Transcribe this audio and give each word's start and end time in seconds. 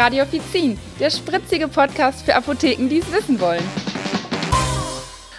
Radio 0.00 0.22
Offizin, 0.22 0.78
der 0.98 1.10
spritzige 1.10 1.68
Podcast 1.68 2.24
für 2.24 2.34
Apotheken, 2.34 2.88
die 2.88 3.00
es 3.00 3.12
wissen 3.12 3.38
wollen. 3.38 3.62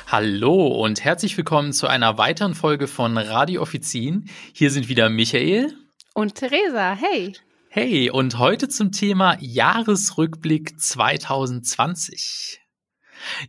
Hallo 0.05 0.68
und 0.68 1.04
herzlich 1.04 1.36
willkommen 1.36 1.73
zu 1.73 1.88
einer 1.88 2.20
weiteren 2.20 2.54
Folge 2.54 2.88
von 2.88 3.18
Radio 3.18 3.63
Offizin. 3.63 4.29
Hier 4.54 4.70
sind 4.70 4.88
wieder 4.88 5.10
Michael 5.10 5.74
und 6.13 6.36
Theresa. 6.36 6.93
Hey. 6.93 7.34
Hey, 7.70 8.11
und 8.11 8.38
heute 8.38 8.70
zum 8.70 8.92
Thema 8.92 9.36
Jahresrückblick 9.39 10.80
2020. 10.80 12.62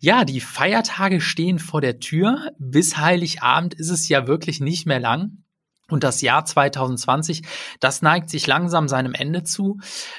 Ja, 0.00 0.24
die 0.24 0.40
Feiertage 0.40 1.20
stehen 1.20 1.58
vor 1.58 1.82
der 1.82 2.00
Tür. 2.00 2.52
Bis 2.58 2.96
Heiligabend 2.96 3.74
ist 3.74 3.90
es 3.90 4.08
ja 4.08 4.26
wirklich 4.26 4.60
nicht 4.60 4.86
mehr 4.86 5.00
lang. 5.00 5.44
Und 5.92 6.04
das 6.04 6.22
Jahr 6.22 6.44
2020, 6.44 7.42
das 7.80 8.02
neigt 8.02 8.30
sich 8.30 8.46
langsam 8.46 8.88
seinem 8.88 9.14
Ende 9.14 9.44
zu. 9.44 9.78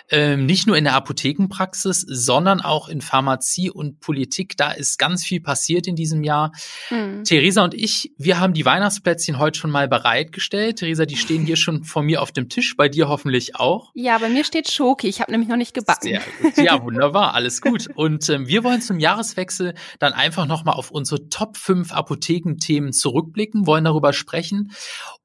Ähm, 0.09 0.45
nicht 0.45 0.67
nur 0.67 0.77
in 0.77 0.83
der 0.83 0.93
Apothekenpraxis, 0.93 2.05
sondern 2.07 2.61
auch 2.61 2.89
in 2.89 3.01
Pharmazie 3.01 3.71
und 3.71 3.99
Politik. 3.99 4.55
Da 4.57 4.71
ist 4.71 4.99
ganz 4.99 5.25
viel 5.25 5.41
passiert 5.41 5.87
in 5.87 5.95
diesem 5.95 6.23
Jahr. 6.23 6.51
Mhm. 6.89 7.23
Theresa 7.23 7.63
und 7.63 7.73
ich, 7.73 8.13
wir 8.17 8.39
haben 8.39 8.53
die 8.53 8.65
Weihnachtsplätzchen 8.65 9.39
heute 9.39 9.59
schon 9.59 9.71
mal 9.71 9.87
bereitgestellt. 9.87 10.77
Theresa, 10.77 11.05
die 11.05 11.17
stehen 11.17 11.45
hier 11.45 11.57
schon 11.57 11.83
vor 11.83 12.03
mir 12.03 12.21
auf 12.21 12.31
dem 12.31 12.49
Tisch, 12.49 12.75
bei 12.77 12.87
dir 12.87 13.07
hoffentlich 13.07 13.55
auch. 13.55 13.91
Ja, 13.95 14.17
bei 14.17 14.29
mir 14.29 14.43
steht 14.43 14.69
Schoki. 14.69 15.07
Ich 15.07 15.21
habe 15.21 15.31
nämlich 15.31 15.49
noch 15.49 15.57
nicht 15.57 15.73
gebacken. 15.73 16.01
Sehr 16.01 16.21
gut. 16.41 16.57
Ja, 16.57 16.83
wunderbar, 16.83 17.33
alles 17.33 17.61
gut. 17.61 17.89
Und 17.95 18.29
ähm, 18.29 18.47
wir 18.47 18.63
wollen 18.63 18.81
zum 18.81 18.99
Jahreswechsel 18.99 19.73
dann 19.99 20.13
einfach 20.13 20.45
nochmal 20.45 20.75
auf 20.75 20.91
unsere 20.91 21.29
Top 21.29 21.57
5 21.57 21.91
Apothekenthemen 21.91 22.93
zurückblicken, 22.93 23.65
wollen 23.65 23.85
darüber 23.85 24.13
sprechen. 24.13 24.71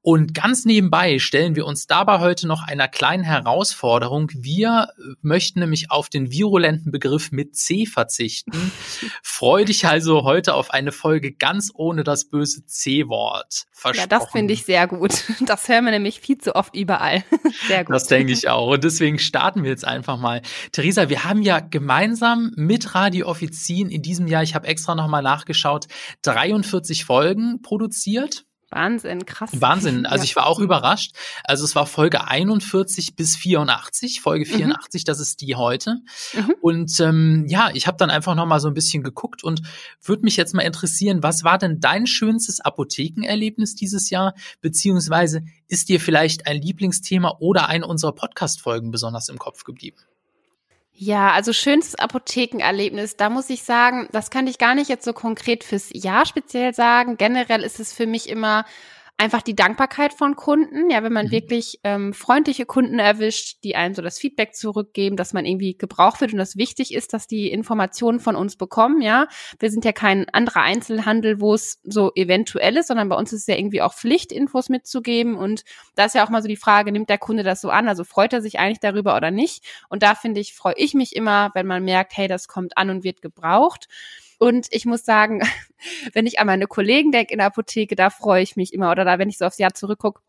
Und 0.01 0.33
ganz 0.39 0.63
nebenbei 0.63 1.19
stellen 1.19 1.55
wir 1.55 1.65
uns 1.65 1.85
dabei 1.85 2.19
heute 2.19 2.47
noch 2.47 2.63
einer 2.63 2.87
kleinen 2.87 3.23
Herausforderung. 3.23 4.31
Wir 4.33 4.87
möchten 5.21 5.59
nämlich 5.59 5.91
auf 5.91 6.07
den 6.07 6.31
virulenten 6.31 6.93
Begriff 6.93 7.33
mit 7.33 7.57
C 7.57 7.85
verzichten. 7.85 8.71
Freu 9.21 9.65
dich 9.65 9.85
also 9.85 10.23
heute 10.23 10.53
auf 10.53 10.71
eine 10.71 10.93
Folge 10.93 11.33
ganz 11.33 11.71
ohne 11.73 12.05
das 12.05 12.29
böse 12.29 12.65
C-Wort. 12.65 13.65
Ja, 13.93 14.07
das 14.07 14.31
finde 14.31 14.53
ich 14.53 14.63
sehr 14.63 14.87
gut. 14.87 15.11
Das 15.41 15.67
hören 15.67 15.85
wir 15.85 15.91
nämlich 15.91 16.21
viel 16.21 16.37
zu 16.37 16.55
oft 16.55 16.75
überall. 16.75 17.23
Sehr 17.67 17.85
gut. 17.85 17.95
Das 17.95 18.07
denke 18.07 18.33
ich 18.33 18.49
auch. 18.49 18.73
Und 18.73 18.83
deswegen 18.83 19.19
starten 19.19 19.63
wir 19.63 19.69
jetzt 19.69 19.85
einfach 19.85 20.17
mal. 20.17 20.41
Theresa, 20.71 21.09
wir 21.09 21.23
haben 21.23 21.41
ja 21.41 21.59
gemeinsam 21.59 22.51
mit 22.55 22.93
Radio 22.93 23.27
Offizien 23.27 23.89
in 23.89 24.01
diesem 24.01 24.27
Jahr, 24.27 24.43
ich 24.43 24.53
habe 24.53 24.67
extra 24.67 24.95
nochmal 24.95 25.23
nachgeschaut, 25.23 25.87
43 26.23 27.05
Folgen 27.05 27.61
produziert. 27.61 28.45
Wahnsinn, 28.71 29.25
krass. 29.25 29.49
Wahnsinn. 29.53 30.05
Also 30.09 30.23
ja. 30.23 30.23
ich 30.23 30.35
war 30.35 30.47
auch 30.47 30.59
überrascht. 30.59 31.15
Also 31.43 31.63
es 31.63 31.75
war 31.75 31.85
Folge 31.85 32.27
41 32.27 33.15
bis 33.15 33.35
84. 33.35 34.21
Folge 34.21 34.45
84, 34.45 35.01
mhm. 35.01 35.05
das 35.05 35.19
ist 35.19 35.41
die 35.41 35.55
heute. 35.55 35.97
Mhm. 36.33 36.55
Und 36.61 36.99
ähm, 36.99 37.45
ja, 37.47 37.69
ich 37.73 37.85
habe 37.87 37.97
dann 37.97 38.09
einfach 38.09 38.35
noch 38.35 38.45
mal 38.45 38.59
so 38.59 38.67
ein 38.67 38.73
bisschen 38.73 39.03
geguckt 39.03 39.43
und 39.43 39.61
würde 40.01 40.23
mich 40.23 40.37
jetzt 40.37 40.53
mal 40.53 40.63
interessieren, 40.63 41.21
was 41.21 41.43
war 41.43 41.57
denn 41.57 41.79
dein 41.79 42.07
schönstes 42.07 42.59
Apothekenerlebnis 42.59 43.75
dieses 43.75 44.09
Jahr? 44.09 44.33
Beziehungsweise 44.61 45.43
ist 45.67 45.89
dir 45.89 45.99
vielleicht 45.99 46.47
ein 46.47 46.61
Lieblingsthema 46.61 47.37
oder 47.39 47.67
eine 47.67 47.85
unserer 47.85 48.13
Podcast-Folgen 48.13 48.91
besonders 48.91 49.29
im 49.29 49.37
Kopf 49.37 49.63
geblieben? 49.63 49.97
Ja, 51.01 51.31
also 51.31 51.53
schönstes 51.53 51.95
Apothekenerlebnis, 51.95 53.15
da 53.15 53.29
muss 53.29 53.49
ich 53.49 53.63
sagen, 53.63 54.09
das 54.11 54.29
kann 54.31 54.47
ich 54.47 54.57
gar 54.57 54.75
nicht 54.75 54.89
jetzt 54.89 55.05
so 55.05 55.13
konkret 55.13 55.63
fürs 55.63 55.89
Jahr 55.93 56.25
speziell 56.25 56.73
sagen. 56.73 57.15
Generell 57.15 57.63
ist 57.63 57.79
es 57.79 57.93
für 57.93 58.05
mich 58.05 58.27
immer 58.27 58.65
einfach 59.19 59.41
die 59.41 59.55
Dankbarkeit 59.55 60.13
von 60.13 60.35
Kunden. 60.35 60.89
Ja, 60.89 61.03
wenn 61.03 61.11
man 61.11 61.27
mhm. 61.27 61.31
wirklich 61.31 61.79
ähm, 61.83 62.13
freundliche 62.13 62.65
Kunden 62.65 62.99
erwischt, 62.99 63.57
die 63.63 63.75
einem 63.75 63.93
so 63.93 64.01
das 64.01 64.17
Feedback 64.17 64.55
zurückgeben, 64.55 65.17
dass 65.17 65.33
man 65.33 65.45
irgendwie 65.45 65.77
gebraucht 65.77 66.21
wird 66.21 66.31
und 66.31 66.39
das 66.39 66.55
wichtig 66.55 66.93
ist, 66.93 67.13
dass 67.13 67.27
die 67.27 67.51
Informationen 67.51 68.21
von 68.21 68.35
uns 68.37 68.55
bekommen. 68.55 69.01
Ja, 69.01 69.27
wir 69.59 69.69
sind 69.69 69.83
ja 69.83 69.91
kein 69.91 70.27
anderer 70.29 70.61
Einzelhandel, 70.61 71.41
wo 71.41 71.53
es 71.53 71.79
so 71.83 72.11
eventuell 72.15 72.77
ist, 72.77 72.87
sondern 72.87 73.09
bei 73.09 73.17
uns 73.17 73.33
ist 73.33 73.41
es 73.41 73.47
ja 73.47 73.55
irgendwie 73.55 73.81
auch 73.81 73.93
Pflicht, 73.93 74.31
Infos 74.31 74.69
mitzugeben. 74.69 75.35
Und 75.35 75.63
da 75.95 76.05
ist 76.05 76.15
ja 76.15 76.25
auch 76.25 76.29
mal 76.29 76.41
so 76.41 76.47
die 76.47 76.55
Frage, 76.55 76.91
nimmt 76.91 77.09
der 77.09 77.17
Kunde 77.17 77.43
das 77.43 77.59
so 77.59 77.69
an? 77.69 77.89
Also 77.89 78.05
freut 78.05 78.31
er 78.31 78.41
sich 78.41 78.57
eigentlich 78.57 78.79
darüber 78.79 79.17
oder 79.17 79.31
nicht? 79.31 79.65
Und 79.89 80.01
da 80.01 80.15
finde 80.15 80.39
ich, 80.39 80.53
freue 80.53 80.75
ich 80.77 80.93
mich 80.93 81.15
immer, 81.15 81.51
wenn 81.53 81.67
man 81.67 81.83
merkt, 81.83 82.15
hey, 82.15 82.29
das 82.29 82.47
kommt 82.47 82.77
an 82.77 82.89
und 82.89 83.03
wird 83.03 83.21
gebraucht. 83.21 83.89
Und 84.39 84.67
ich 84.71 84.85
muss 84.85 85.05
sagen, 85.05 85.41
wenn 86.13 86.25
ich 86.25 86.39
an 86.39 86.47
meine 86.47 86.65
Kollegen 86.65 87.11
denke 87.11 87.33
in 87.33 87.37
der 87.37 87.47
Apotheke, 87.47 87.95
da 87.95 88.09
freue 88.09 88.41
ich 88.41 88.55
mich 88.55 88.73
immer. 88.73 88.89
Oder 88.91 89.05
da, 89.05 89.19
wenn 89.19 89.29
ich 89.29 89.37
so 89.37 89.45
aufs 89.45 89.59
Jahr 89.59 89.73
zurückgucke, 89.73 90.21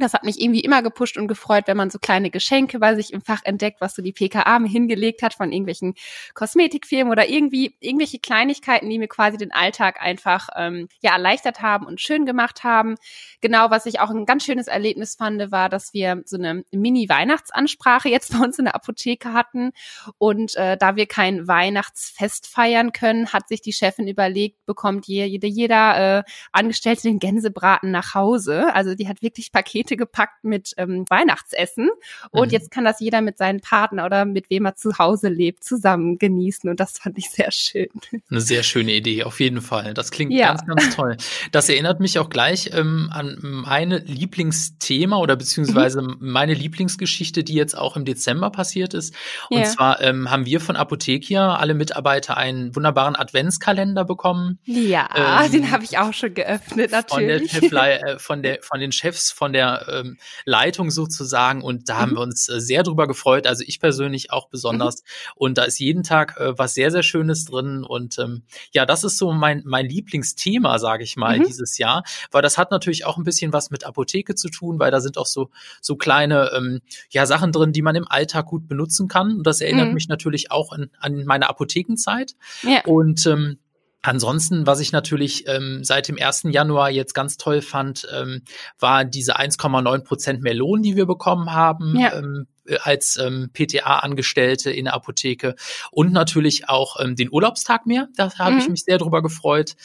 das 0.00 0.14
hat 0.14 0.24
mich 0.24 0.40
irgendwie 0.40 0.60
immer 0.60 0.82
gepusht 0.82 1.16
und 1.16 1.28
gefreut, 1.28 1.64
wenn 1.66 1.76
man 1.76 1.90
so 1.90 1.98
kleine 1.98 2.30
Geschenke 2.30 2.78
bei 2.78 2.94
sich 2.94 3.12
im 3.12 3.22
Fach 3.22 3.40
entdeckt, 3.44 3.80
was 3.80 3.94
so 3.94 4.02
die 4.02 4.12
PKA 4.12 4.58
mir 4.58 4.68
hingelegt 4.68 5.22
hat 5.22 5.34
von 5.34 5.52
irgendwelchen 5.52 5.94
Kosmetikfirmen 6.34 7.12
oder 7.12 7.28
irgendwie 7.28 7.76
irgendwelche 7.80 8.18
Kleinigkeiten, 8.18 8.88
die 8.88 8.98
mir 8.98 9.08
quasi 9.08 9.36
den 9.36 9.52
Alltag 9.52 10.00
einfach 10.00 10.48
ähm, 10.56 10.88
ja 11.00 11.12
erleichtert 11.12 11.62
haben 11.62 11.86
und 11.86 12.00
schön 12.00 12.26
gemacht 12.26 12.64
haben. 12.64 12.96
Genau, 13.40 13.70
was 13.70 13.86
ich 13.86 14.00
auch 14.00 14.10
ein 14.10 14.26
ganz 14.26 14.44
schönes 14.44 14.66
Erlebnis 14.66 15.14
fand, 15.16 15.30
war, 15.50 15.68
dass 15.68 15.94
wir 15.94 16.22
so 16.24 16.36
eine 16.36 16.64
Mini-Weihnachtsansprache 16.72 18.08
jetzt 18.08 18.32
bei 18.32 18.44
uns 18.44 18.58
in 18.58 18.66
der 18.66 18.74
Apotheke 18.74 19.32
hatten 19.32 19.72
und 20.18 20.56
äh, 20.56 20.76
da 20.76 20.96
wir 20.96 21.06
kein 21.06 21.46
Weihnachtsfest 21.46 22.46
feiern 22.46 22.92
können, 22.92 23.32
hat 23.32 23.48
sich 23.48 23.60
die 23.60 23.72
Chefin 23.72 24.08
überlegt, 24.08 24.64
bekommt 24.66 25.06
jeder, 25.06 25.46
jeder 25.46 26.18
äh, 26.18 26.22
Angestellte 26.52 27.02
den 27.02 27.18
Gänsebraten 27.18 27.90
nach 27.90 28.14
Hause. 28.14 28.74
Also 28.74 28.94
die 28.94 29.08
hat 29.08 29.22
wirklich 29.22 29.52
Pakete 29.52 29.89
Pakete 29.90 29.96
gepackt 29.96 30.44
mit 30.44 30.74
ähm, 30.76 31.04
Weihnachtsessen. 31.08 31.90
Und 32.30 32.48
mhm. 32.48 32.52
jetzt 32.52 32.70
kann 32.70 32.84
das 32.84 33.00
jeder 33.00 33.20
mit 33.20 33.38
seinem 33.38 33.60
Partner 33.60 34.06
oder 34.06 34.24
mit 34.24 34.50
wem 34.50 34.64
er 34.64 34.74
zu 34.76 34.98
Hause 34.98 35.28
lebt, 35.28 35.64
zusammen 35.64 36.18
genießen. 36.18 36.68
Und 36.70 36.80
das 36.80 36.98
fand 36.98 37.18
ich 37.18 37.30
sehr 37.30 37.50
schön. 37.50 37.88
Eine 38.30 38.40
sehr 38.40 38.62
schöne 38.62 38.92
Idee, 38.92 39.24
auf 39.24 39.40
jeden 39.40 39.60
Fall. 39.60 39.94
Das 39.94 40.10
klingt 40.10 40.32
ja. 40.32 40.48
ganz, 40.48 40.66
ganz 40.66 40.94
toll. 40.94 41.16
Das 41.52 41.68
erinnert 41.68 42.00
mich 42.00 42.18
auch 42.18 42.30
gleich 42.30 42.70
ähm, 42.72 43.10
an 43.12 43.38
meine 43.40 43.98
Lieblingsthema 43.98 45.16
oder 45.16 45.36
beziehungsweise 45.36 46.02
mhm. 46.02 46.16
meine 46.20 46.54
Lieblingsgeschichte, 46.54 47.44
die 47.44 47.54
jetzt 47.54 47.76
auch 47.76 47.96
im 47.96 48.04
Dezember 48.04 48.50
passiert 48.50 48.94
ist. 48.94 49.14
Und 49.48 49.58
yeah. 49.58 49.68
zwar 49.68 50.00
ähm, 50.00 50.30
haben 50.30 50.46
wir 50.46 50.60
von 50.60 50.76
Apothekia 50.76 51.56
alle 51.56 51.74
Mitarbeiter 51.74 52.36
einen 52.36 52.74
wunderbaren 52.74 53.16
Adventskalender 53.16 54.04
bekommen. 54.04 54.58
Ja, 54.64 55.08
ähm, 55.44 55.52
den 55.52 55.70
habe 55.70 55.84
ich 55.84 55.98
auch 55.98 56.12
schon 56.12 56.34
geöffnet, 56.34 56.92
natürlich. 56.92 57.52
Von, 57.52 57.70
der 57.70 58.06
äh, 58.06 58.18
von, 58.18 58.42
der, 58.42 58.58
von 58.62 58.80
den 58.80 58.92
Chefs 58.92 59.32
von 59.40 59.54
der 59.54 59.79
ähm, 59.88 60.18
Leitung 60.44 60.90
sozusagen. 60.90 61.62
Und 61.62 61.88
da 61.88 61.94
mhm. 61.94 61.98
haben 61.98 62.12
wir 62.12 62.20
uns 62.20 62.48
äh, 62.48 62.60
sehr 62.60 62.82
drüber 62.82 63.06
gefreut. 63.06 63.46
Also 63.46 63.64
ich 63.66 63.80
persönlich 63.80 64.32
auch 64.32 64.48
besonders. 64.48 65.02
Mhm. 65.02 65.32
Und 65.36 65.58
da 65.58 65.64
ist 65.64 65.78
jeden 65.78 66.02
Tag 66.02 66.36
äh, 66.38 66.58
was 66.58 66.74
sehr, 66.74 66.90
sehr 66.90 67.02
Schönes 67.02 67.44
drin. 67.44 67.84
Und 67.84 68.18
ähm, 68.18 68.42
ja, 68.72 68.86
das 68.86 69.04
ist 69.04 69.18
so 69.18 69.32
mein, 69.32 69.62
mein 69.64 69.86
Lieblingsthema, 69.86 70.78
sage 70.78 71.04
ich 71.04 71.16
mal, 71.16 71.38
mhm. 71.38 71.46
dieses 71.46 71.78
Jahr. 71.78 72.02
Weil 72.30 72.42
das 72.42 72.58
hat 72.58 72.70
natürlich 72.70 73.04
auch 73.04 73.16
ein 73.16 73.24
bisschen 73.24 73.52
was 73.52 73.70
mit 73.70 73.84
Apotheke 73.84 74.34
zu 74.34 74.48
tun, 74.48 74.78
weil 74.78 74.90
da 74.90 75.00
sind 75.00 75.18
auch 75.18 75.26
so, 75.26 75.50
so 75.80 75.96
kleine 75.96 76.50
ähm, 76.56 76.80
ja, 77.10 77.26
Sachen 77.26 77.52
drin, 77.52 77.72
die 77.72 77.82
man 77.82 77.96
im 77.96 78.08
Alltag 78.08 78.46
gut 78.46 78.68
benutzen 78.68 79.08
kann. 79.08 79.38
Und 79.38 79.46
das 79.46 79.60
erinnert 79.60 79.88
mhm. 79.88 79.94
mich 79.94 80.08
natürlich 80.08 80.50
auch 80.50 80.72
an, 80.72 80.90
an 80.98 81.24
meine 81.24 81.48
Apothekenzeit. 81.48 82.34
Ja. 82.62 82.82
Und 82.84 83.26
ähm, 83.26 83.58
Ansonsten, 84.02 84.66
was 84.66 84.80
ich 84.80 84.92
natürlich 84.92 85.46
ähm, 85.46 85.84
seit 85.84 86.08
dem 86.08 86.16
1. 86.18 86.44
Januar 86.50 86.90
jetzt 86.90 87.14
ganz 87.14 87.36
toll 87.36 87.60
fand, 87.60 88.08
ähm, 88.14 88.42
war 88.78 89.04
diese 89.04 89.38
1,9 89.38 90.04
Prozent 90.04 90.42
mehr 90.42 90.54
Lohn, 90.54 90.82
die 90.82 90.96
wir 90.96 91.06
bekommen 91.06 91.52
haben. 91.52 91.98
Ja. 91.98 92.14
Ähm, 92.14 92.46
äh, 92.59 92.59
als 92.82 93.16
ähm, 93.16 93.50
PTA-Angestellte 93.52 94.70
in 94.70 94.86
der 94.86 94.94
Apotheke 94.94 95.54
und 95.90 96.12
natürlich 96.12 96.68
auch 96.68 96.96
ähm, 97.00 97.16
den 97.16 97.30
Urlaubstag 97.32 97.86
mehr. 97.86 98.08
Da 98.16 98.32
habe 98.38 98.52
mhm. 98.52 98.58
ich 98.58 98.68
mich 98.68 98.84
sehr 98.84 98.98
drüber 98.98 99.22
gefreut. 99.22 99.76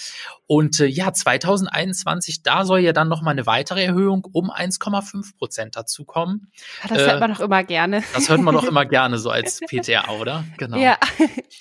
Und 0.48 0.80
äh, 0.80 0.86
ja, 0.86 1.12
2021, 1.12 2.44
da 2.44 2.66
soll 2.66 2.80
ja 2.80 2.94
dann 2.94 3.08
noch 3.08 3.24
mal 3.24 3.32
eine 3.32 3.48
weitere 3.48 3.84
Erhöhung 3.84 4.28
um 4.32 4.52
1,5 4.52 5.38
Prozent 5.38 5.76
dazukommen. 5.76 6.52
Ja, 6.84 6.90
das 6.90 7.00
äh, 7.00 7.06
hört 7.08 7.20
man 7.20 7.34
doch 7.34 7.40
immer 7.40 7.64
gerne. 7.64 8.04
Das 8.14 8.30
hört 8.30 8.42
man 8.42 8.54
doch 8.54 8.64
immer 8.64 8.86
gerne 8.86 9.18
so 9.18 9.32
als 9.32 9.60
PTA, 9.68 10.12
oder? 10.12 10.44
Genau. 10.58 10.78
Ja. 10.78 10.98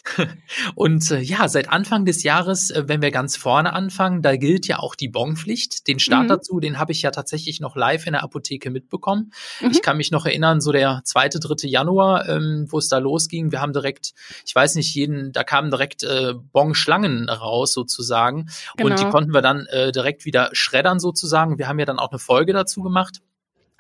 Und 0.75 1.11
äh, 1.11 1.21
ja, 1.21 1.49
seit 1.49 1.71
Anfang 1.71 2.05
des 2.05 2.23
Jahres, 2.25 2.71
äh, 2.71 2.85
wenn 2.87 3.01
wir 3.01 3.11
ganz 3.11 3.37
vorne 3.37 3.73
anfangen, 3.73 4.21
da 4.21 4.37
gilt 4.37 4.67
ja 4.67 4.81
auch 4.81 4.95
die 4.95 5.09
Bonpflicht. 5.09 5.89
Den 5.89 5.99
Start 5.99 6.25
mhm. 6.25 6.29
dazu, 6.29 6.61
den 6.61 6.79
habe 6.79 6.93
ich 6.93 7.01
ja 7.01 7.11
tatsächlich 7.11 7.61
noch 7.61 7.77
live 7.77 8.07
in 8.07 8.13
der 8.13 8.23
Apotheke 8.23 8.71
mitbekommen. 8.71 9.33
Mhm. 9.61 9.71
Ich 9.71 9.81
kann 9.81 9.97
mich 9.97 10.11
noch 10.11 10.27
erinnern, 10.27 10.61
so 10.61 10.73
der 10.73 11.01
zweite, 11.15 11.39
dritte 11.39 11.69
Januar, 11.69 12.29
ähm, 12.29 12.67
wo 12.69 12.79
es 12.79 12.89
da 12.89 12.99
losging. 12.99 13.53
Wir 13.53 13.61
haben 13.61 13.73
direkt, 13.73 14.15
ich 14.45 14.55
weiß 14.55 14.75
nicht, 14.75 14.93
jeden, 14.95 15.31
da 15.31 15.45
kamen 15.45 15.71
direkt 15.71 16.03
äh, 16.03 16.35
Bon-Schlangen 16.35 17.29
raus 17.29 17.73
sozusagen. 17.73 18.49
Genau. 18.77 18.91
Und 18.91 18.99
die 18.99 19.05
genau. 19.05 19.13
konnten 19.13 19.33
wir 19.33 19.41
dann 19.41 19.67
äh, 19.67 19.93
direkt 19.93 20.25
wieder 20.25 20.51
schreddern 20.53 20.99
sozusagen. 20.99 21.57
Wir 21.59 21.69
haben 21.69 21.79
ja 21.79 21.85
dann 21.85 22.01
auch 22.01 22.11
eine 22.11 22.19
Folge 22.19 22.53
dazu 22.53 22.83
gemacht. 22.83 23.21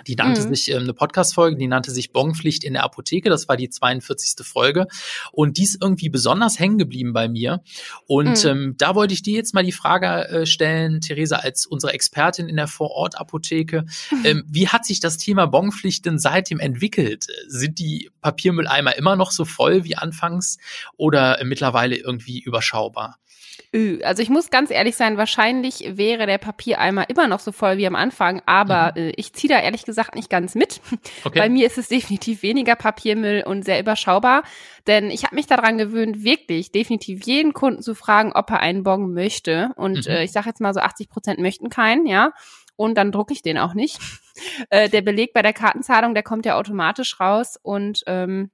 Die 0.06 0.16
nannte 0.16 0.42
mhm. 0.42 0.54
sich 0.54 0.70
ähm, 0.70 0.82
eine 0.82 0.94
Podcast-Folge, 0.94 1.56
die 1.56 1.66
nannte 1.66 1.90
sich 1.90 2.12
Bonpflicht 2.12 2.64
in 2.64 2.74
der 2.74 2.84
Apotheke. 2.84 3.30
Das 3.30 3.48
war 3.48 3.56
die 3.56 3.68
42. 3.68 4.44
Folge. 4.46 4.86
Und 5.32 5.56
die 5.58 5.64
ist 5.64 5.82
irgendwie 5.82 6.08
besonders 6.08 6.58
hängen 6.58 6.78
geblieben 6.78 7.12
bei 7.12 7.28
mir. 7.28 7.62
Und 8.06 8.44
mhm. 8.44 8.50
ähm, 8.50 8.74
da 8.78 8.94
wollte 8.94 9.14
ich 9.14 9.22
dir 9.22 9.34
jetzt 9.34 9.54
mal 9.54 9.64
die 9.64 9.72
Frage 9.72 10.28
äh, 10.28 10.46
stellen, 10.46 11.00
Theresa, 11.00 11.36
als 11.36 11.66
unsere 11.66 11.92
Expertin 11.92 12.48
in 12.48 12.56
der 12.56 12.68
Vorortapotheke. 12.68 13.84
Mhm. 14.10 14.24
Ähm, 14.24 14.44
wie 14.48 14.68
hat 14.68 14.86
sich 14.86 15.00
das 15.00 15.18
Thema 15.18 15.44
Bonpflicht 15.44 16.06
denn 16.06 16.18
seitdem 16.18 16.58
entwickelt? 16.58 17.26
Sind 17.46 17.78
die 17.78 18.10
Papiermülleimer 18.22 18.96
immer 18.96 19.16
noch 19.16 19.32
so 19.32 19.44
voll 19.44 19.84
wie 19.84 19.96
anfangs 19.96 20.56
oder 20.96 21.40
äh, 21.40 21.44
mittlerweile 21.44 21.96
irgendwie 21.96 22.40
überschaubar? 22.40 23.18
Also 24.04 24.22
ich 24.22 24.30
muss 24.30 24.50
ganz 24.50 24.70
ehrlich 24.70 24.94
sein, 24.94 25.16
wahrscheinlich 25.16 25.96
wäre 25.96 26.26
der 26.26 26.38
Papiereimer 26.38 27.08
immer 27.10 27.26
noch 27.26 27.40
so 27.40 27.50
voll 27.50 27.76
wie 27.76 27.86
am 27.86 27.96
Anfang, 27.96 28.40
aber 28.46 28.92
mhm. 28.94 29.02
äh, 29.02 29.10
ich 29.16 29.32
ziehe 29.32 29.52
da 29.52 29.60
ehrlich 29.60 29.84
gesagt 29.84 30.14
nicht 30.14 30.30
ganz 30.30 30.54
mit. 30.54 30.80
Okay. 31.24 31.38
Bei 31.38 31.48
mir 31.48 31.66
ist 31.66 31.78
es 31.78 31.88
definitiv 31.88 32.42
weniger 32.42 32.76
Papiermüll 32.76 33.44
und 33.46 33.64
sehr 33.64 33.80
überschaubar, 33.80 34.42
denn 34.86 35.10
ich 35.10 35.24
habe 35.24 35.34
mich 35.34 35.46
daran 35.46 35.78
gewöhnt, 35.78 36.22
wirklich 36.22 36.70
definitiv 36.70 37.24
jeden 37.24 37.52
Kunden 37.52 37.82
zu 37.82 37.94
fragen, 37.94 38.32
ob 38.32 38.50
er 38.50 38.60
einen 38.60 38.82
Bon 38.82 39.12
möchte. 39.12 39.70
Und 39.76 40.06
mhm. 40.06 40.12
äh, 40.12 40.24
ich 40.24 40.32
sage 40.32 40.48
jetzt 40.48 40.60
mal 40.60 40.74
so, 40.74 40.80
80 40.80 41.08
Prozent 41.08 41.38
möchten 41.40 41.70
keinen, 41.70 42.06
ja. 42.06 42.32
Und 42.76 42.96
dann 42.98 43.12
drucke 43.12 43.32
ich 43.32 43.42
den 43.42 43.58
auch 43.58 43.74
nicht. 43.74 43.98
äh, 44.70 44.88
der 44.88 45.02
Beleg 45.02 45.32
bei 45.32 45.42
der 45.42 45.52
Kartenzahlung, 45.52 46.14
der 46.14 46.22
kommt 46.22 46.44
ja 46.46 46.56
automatisch 46.56 47.18
raus 47.20 47.58
und 47.62 48.02
ähm, 48.06 48.50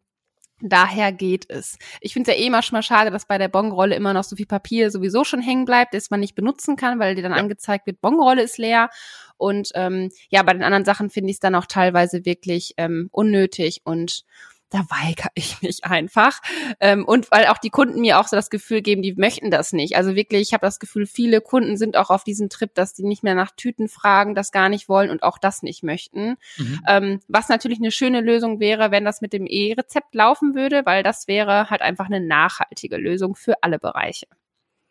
Daher 0.63 1.13
geht 1.13 1.49
es. 1.49 1.79
Ich 2.01 2.13
finde 2.13 2.31
es 2.31 2.37
ja 2.37 2.43
eh 2.43 2.47
immer 2.47 2.63
schon 2.63 2.77
mal 2.77 2.83
schade, 2.83 3.11
dass 3.11 3.27
bei 3.27 3.39
der 3.39 3.49
Bonrolle 3.49 3.95
immer 3.95 4.13
noch 4.13 4.25
so 4.25 4.37
viel 4.37 4.47
Papier 4.47 4.91
sowieso 4.91 5.25
schon 5.25 5.41
hängen 5.41 5.65
bleibt, 5.65 5.95
das 5.95 6.11
man 6.11 6.21
nicht 6.21 6.35
benutzen 6.35 6.77
kann, 6.77 6.99
weil 6.99 7.15
dir 7.15 7.23
dann 7.23 7.33
ja. 7.33 7.39
angezeigt 7.39 7.87
wird, 7.87 8.01
Bonrolle 8.01 8.43
ist 8.43 8.59
leer. 8.59 8.91
Und 9.37 9.71
ähm, 9.75 10.11
ja, 10.29 10.43
bei 10.43 10.53
den 10.53 10.63
anderen 10.63 10.85
Sachen 10.85 11.09
finde 11.09 11.31
ich 11.31 11.37
es 11.37 11.41
dann 11.41 11.55
auch 11.55 11.67
teilweise 11.67 12.27
wirklich 12.27 12.75
ähm, 12.77 13.09
unnötig 13.11 13.81
und 13.85 14.25
da 14.71 14.87
weigere 14.89 15.31
ich 15.35 15.61
mich 15.63 15.85
einfach. 15.85 16.41
Ähm, 16.79 17.05
und 17.05 17.31
weil 17.31 17.47
auch 17.47 17.59
die 17.59 17.71
Kunden 17.71 18.01
mir 18.01 18.19
auch 18.21 18.29
so 18.29 18.37
das 18.37 18.51
Gefühl 18.51 18.81
geben, 18.81 19.03
die 19.03 19.15
möchten 19.15 19.51
das 19.51 19.73
nicht. 19.73 19.97
Also 19.97 20.15
wirklich, 20.15 20.43
ich 20.43 20.53
habe 20.55 20.67
das 20.67 20.79
Gefühl, 20.79 21.07
viele 21.07 21.41
Kunden 21.41 21.77
sind 21.77 21.97
auch 21.97 22.11
auf 22.11 22.25
diesem 22.25 22.49
Trip, 22.49 22.75
dass 22.75 22.95
die 22.95 23.05
nicht 23.05 23.23
mehr 23.23 23.35
nach 23.35 23.51
Tüten 23.51 23.89
fragen, 23.89 24.35
das 24.35 24.53
gar 24.53 24.69
nicht 24.69 24.89
wollen 24.89 25.11
und 25.11 25.23
auch 25.23 25.39
das 25.39 25.63
nicht 25.63 25.83
möchten. 25.83 26.37
Mhm. 26.57 26.81
Ähm, 26.87 27.21
was 27.29 27.49
natürlich 27.49 27.79
eine 27.79 27.91
schöne 27.91 28.21
Lösung 28.21 28.61
wäre, 28.61 28.91
wenn 28.91 29.05
das 29.05 29.21
mit 29.21 29.33
dem 29.33 29.47
E-Rezept 29.47 30.15
laufen 30.15 30.55
würde, 30.55 30.87
weil 30.87 31.03
das 31.03 31.29
wäre 31.29 31.69
halt 31.69 31.83
einfach 31.83 32.07
eine 32.07 32.21
nachhaltige 32.21 32.97
Lösung 32.97 33.35
für 33.35 33.63
alle 33.63 33.79
Bereiche. 33.79 34.27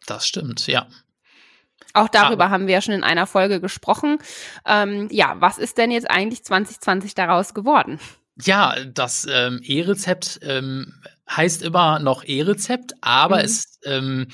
Das 0.05 0.27
stimmt, 0.27 0.67
ja. 0.67 0.87
Auch 1.93 2.09
darüber 2.09 2.45
Aber. 2.45 2.51
haben 2.51 2.67
wir 2.67 2.75
ja 2.75 2.81
schon 2.81 2.93
in 2.93 3.03
einer 3.03 3.25
Folge 3.25 3.61
gesprochen. 3.61 4.19
Ähm, 4.65 5.07
ja, 5.11 5.35
was 5.39 5.57
ist 5.57 5.77
denn 5.77 5.91
jetzt 5.91 6.09
eigentlich 6.09 6.43
2020 6.43 7.15
daraus 7.15 7.53
geworden? 7.53 7.99
Ja, 8.43 8.75
das 8.85 9.27
ähm, 9.29 9.59
E-Rezept 9.63 10.39
ähm, 10.43 10.93
heißt 11.29 11.61
immer 11.61 11.99
noch 11.99 12.23
E-Rezept, 12.23 12.93
aber 13.01 13.37
mhm. 13.37 13.45
es 13.45 13.69
ähm, 13.85 14.27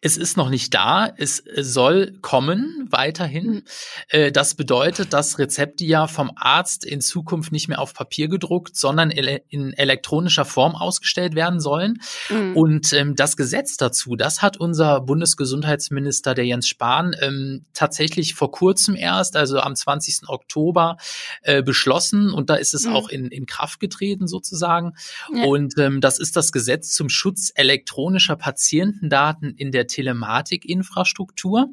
es 0.00 0.16
ist 0.16 0.36
noch 0.36 0.50
nicht 0.50 0.74
da. 0.74 1.12
Es 1.16 1.42
soll 1.56 2.18
kommen 2.20 2.88
weiterhin. 2.90 3.46
Mhm. 3.46 3.62
Äh, 4.08 4.32
das 4.32 4.54
bedeutet, 4.54 5.12
dass 5.12 5.38
Rezepte 5.38 5.84
ja 5.84 6.06
vom 6.06 6.32
Arzt 6.34 6.84
in 6.84 7.00
Zukunft 7.00 7.52
nicht 7.52 7.68
mehr 7.68 7.80
auf 7.80 7.94
Papier 7.94 8.28
gedruckt, 8.28 8.76
sondern 8.76 9.10
ele 9.10 9.42
in 9.48 9.72
elektronischer 9.72 10.44
Form 10.44 10.74
ausgestellt 10.74 11.34
werden 11.34 11.60
sollen. 11.60 12.00
Mhm. 12.28 12.56
Und 12.56 12.92
ähm, 12.92 13.14
das 13.14 13.36
Gesetz 13.36 13.76
dazu, 13.76 14.16
das 14.16 14.42
hat 14.42 14.56
unser 14.56 15.00
Bundesgesundheitsminister, 15.00 16.34
der 16.34 16.46
Jens 16.46 16.66
Spahn, 16.66 17.14
ähm, 17.20 17.66
tatsächlich 17.74 18.34
vor 18.34 18.50
kurzem 18.50 18.96
erst, 18.96 19.36
also 19.36 19.60
am 19.60 19.76
20. 19.76 20.28
Oktober, 20.28 20.96
äh, 21.42 21.62
beschlossen. 21.62 22.32
Und 22.32 22.50
da 22.50 22.56
ist 22.56 22.74
es 22.74 22.86
mhm. 22.86 22.96
auch 22.96 23.08
in, 23.08 23.28
in 23.28 23.46
Kraft 23.46 23.78
getreten 23.78 24.26
sozusagen. 24.26 24.94
Ja. 25.32 25.44
Und 25.44 25.78
ähm, 25.78 26.00
das 26.00 26.18
ist 26.18 26.34
das 26.38 26.52
Gesetz 26.52 26.92
zum 26.92 27.08
Schutz 27.08 27.52
elektronischer 27.54 28.36
Patienten 28.36 28.78
Patientendaten 28.78 29.54
in 29.56 29.72
der 29.72 29.86
Telematikinfrastruktur. 29.86 31.68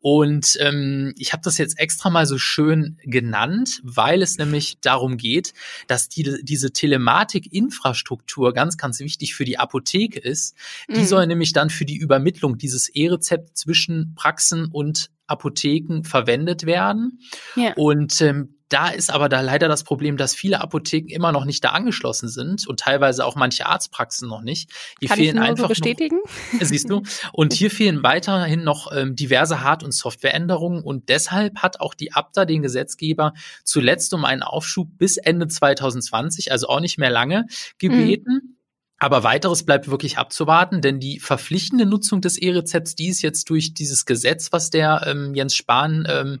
Und 0.00 0.56
ähm, 0.60 1.14
ich 1.16 1.32
habe 1.32 1.42
das 1.42 1.58
jetzt 1.58 1.78
extra 1.78 2.10
mal 2.10 2.26
so 2.26 2.38
schön 2.38 2.98
genannt, 3.04 3.80
weil 3.82 4.22
es 4.22 4.38
nämlich 4.38 4.78
darum 4.80 5.16
geht, 5.16 5.54
dass 5.86 6.08
die, 6.08 6.40
diese 6.42 6.72
Telematikinfrastruktur 6.72 8.52
ganz, 8.52 8.76
ganz 8.76 9.00
wichtig 9.00 9.34
für 9.34 9.44
die 9.44 9.58
Apotheke 9.58 10.18
ist. 10.18 10.54
Die 10.88 11.00
mhm. 11.00 11.06
soll 11.06 11.26
nämlich 11.26 11.52
dann 11.52 11.70
für 11.70 11.84
die 11.84 11.96
Übermittlung 11.96 12.58
dieses 12.58 12.88
E-Rezept 12.88 13.56
zwischen 13.56 14.14
Praxen 14.14 14.66
und 14.66 15.10
Apotheken 15.28 16.02
verwendet 16.02 16.66
werden. 16.66 17.20
Ja. 17.54 17.74
Und 17.76 18.20
ähm, 18.20 18.58
da 18.68 18.88
ist 18.88 19.10
aber 19.10 19.28
da 19.28 19.40
leider 19.40 19.68
das 19.68 19.82
Problem, 19.82 20.16
dass 20.16 20.34
viele 20.34 20.60
Apotheken 20.60 21.08
immer 21.08 21.32
noch 21.32 21.44
nicht 21.44 21.64
da 21.64 21.70
angeschlossen 21.70 22.28
sind 22.28 22.66
und 22.66 22.80
teilweise 22.80 23.24
auch 23.24 23.34
manche 23.34 23.66
Arztpraxen 23.66 24.28
noch 24.28 24.42
nicht. 24.42 24.70
Hier 24.98 25.08
Kann 25.08 25.16
fehlen 25.16 25.28
ich 25.28 25.34
nur 25.34 25.44
einfach 25.44 25.64
so 25.64 25.68
bestätigen. 25.68 26.18
Noch, 26.52 26.60
siehst 26.60 26.90
du? 26.90 27.02
Und 27.32 27.54
hier 27.54 27.70
fehlen 27.70 28.02
weiterhin 28.02 28.64
noch 28.64 28.92
ähm, 28.94 29.16
diverse 29.16 29.62
Hard- 29.62 29.84
und 29.84 29.92
Softwareänderungen 29.92 30.82
und 30.82 31.08
deshalb 31.08 31.58
hat 31.58 31.80
auch 31.80 31.94
die 31.94 32.12
Abda 32.12 32.44
den 32.44 32.62
Gesetzgeber 32.62 33.32
zuletzt 33.64 34.12
um 34.12 34.24
einen 34.24 34.42
Aufschub 34.42 34.98
bis 34.98 35.16
Ende 35.16 35.48
2020, 35.48 36.52
also 36.52 36.68
auch 36.68 36.80
nicht 36.80 36.98
mehr 36.98 37.10
lange, 37.10 37.46
gebeten. 37.78 38.40
Mhm. 38.44 38.57
Aber 38.98 39.22
weiteres 39.22 39.62
bleibt 39.62 39.88
wirklich 39.88 40.18
abzuwarten, 40.18 40.80
denn 40.80 40.98
die 40.98 41.20
verpflichtende 41.20 41.86
Nutzung 41.86 42.20
des 42.20 42.36
E-Rezepts, 42.36 42.96
die 42.96 43.08
ist 43.08 43.22
jetzt 43.22 43.48
durch 43.48 43.72
dieses 43.72 44.06
Gesetz, 44.06 44.50
was 44.50 44.70
der 44.70 45.02
ähm, 45.06 45.34
Jens 45.34 45.54
Spahn 45.54 46.04
ähm, 46.10 46.40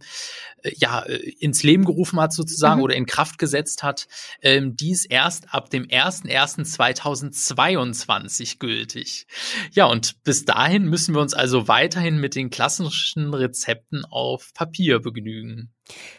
äh, 0.57 0.57
ja 0.76 1.02
äh, 1.02 1.16
ins 1.38 1.62
Leben 1.62 1.84
gerufen 1.84 2.18
hat 2.20 2.32
sozusagen 2.32 2.78
mhm. 2.78 2.84
oder 2.84 2.96
in 2.96 3.04
Kraft 3.06 3.38
gesetzt 3.38 3.82
hat, 3.82 4.08
ähm, 4.42 4.76
die 4.76 4.92
ist 4.92 5.06
erst 5.06 5.54
ab 5.54 5.70
dem 5.70 5.86
01.01.2022 5.86 8.58
gültig. 8.58 9.26
Ja, 9.72 9.86
und 9.86 10.22
bis 10.24 10.44
dahin 10.44 10.84
müssen 10.84 11.14
wir 11.14 11.20
uns 11.20 11.32
also 11.34 11.68
weiterhin 11.68 12.18
mit 12.18 12.34
den 12.34 12.50
klassischen 12.50 13.32
Rezepten 13.34 14.04
auf 14.04 14.52
Papier 14.54 14.98
begnügen. 15.00 15.72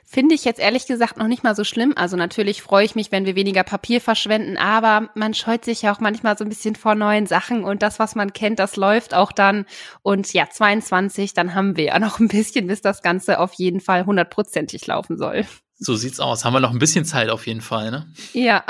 Finde 0.05 0.33
ich 0.33 0.43
jetzt 0.43 0.59
ehrlich 0.59 0.87
gesagt 0.87 1.17
noch 1.17 1.27
nicht 1.27 1.43
mal 1.43 1.55
so 1.55 1.63
schlimm. 1.63 1.93
Also 1.95 2.17
natürlich 2.17 2.63
freue 2.63 2.83
ich 2.83 2.95
mich, 2.95 3.11
wenn 3.11 3.25
wir 3.25 3.35
weniger 3.35 3.63
Papier 3.63 4.01
verschwenden, 4.01 4.57
aber 4.57 5.09
man 5.13 5.35
scheut 5.35 5.63
sich 5.63 5.83
ja 5.83 5.93
auch 5.93 5.99
manchmal 5.99 6.35
so 6.35 6.43
ein 6.43 6.49
bisschen 6.49 6.75
vor 6.75 6.95
neuen 6.95 7.27
Sachen 7.27 7.63
und 7.63 7.83
das, 7.83 7.99
was 7.99 8.15
man 8.15 8.33
kennt, 8.33 8.57
das 8.57 8.75
läuft 8.75 9.13
auch 9.13 9.31
dann. 9.31 9.65
Und 10.01 10.33
ja, 10.33 10.49
22, 10.49 11.35
dann 11.35 11.53
haben 11.53 11.77
wir 11.77 11.83
ja 11.85 11.99
noch 11.99 12.19
ein 12.19 12.27
bisschen, 12.27 12.65
bis 12.65 12.81
das 12.81 13.03
Ganze 13.03 13.39
auf 13.39 13.53
jeden 13.53 13.81
Fall 13.81 14.07
hundertprozentig 14.29 14.85
laufen 14.87 15.17
soll. 15.17 15.45
So 15.77 15.95
sieht's 15.95 16.19
aus. 16.19 16.45
Haben 16.45 16.53
wir 16.53 16.59
noch 16.59 16.71
ein 16.71 16.79
bisschen 16.79 17.05
Zeit 17.05 17.29
auf 17.29 17.47
jeden 17.47 17.61
Fall, 17.61 17.91
ne? 17.91 18.11
Ja. 18.33 18.63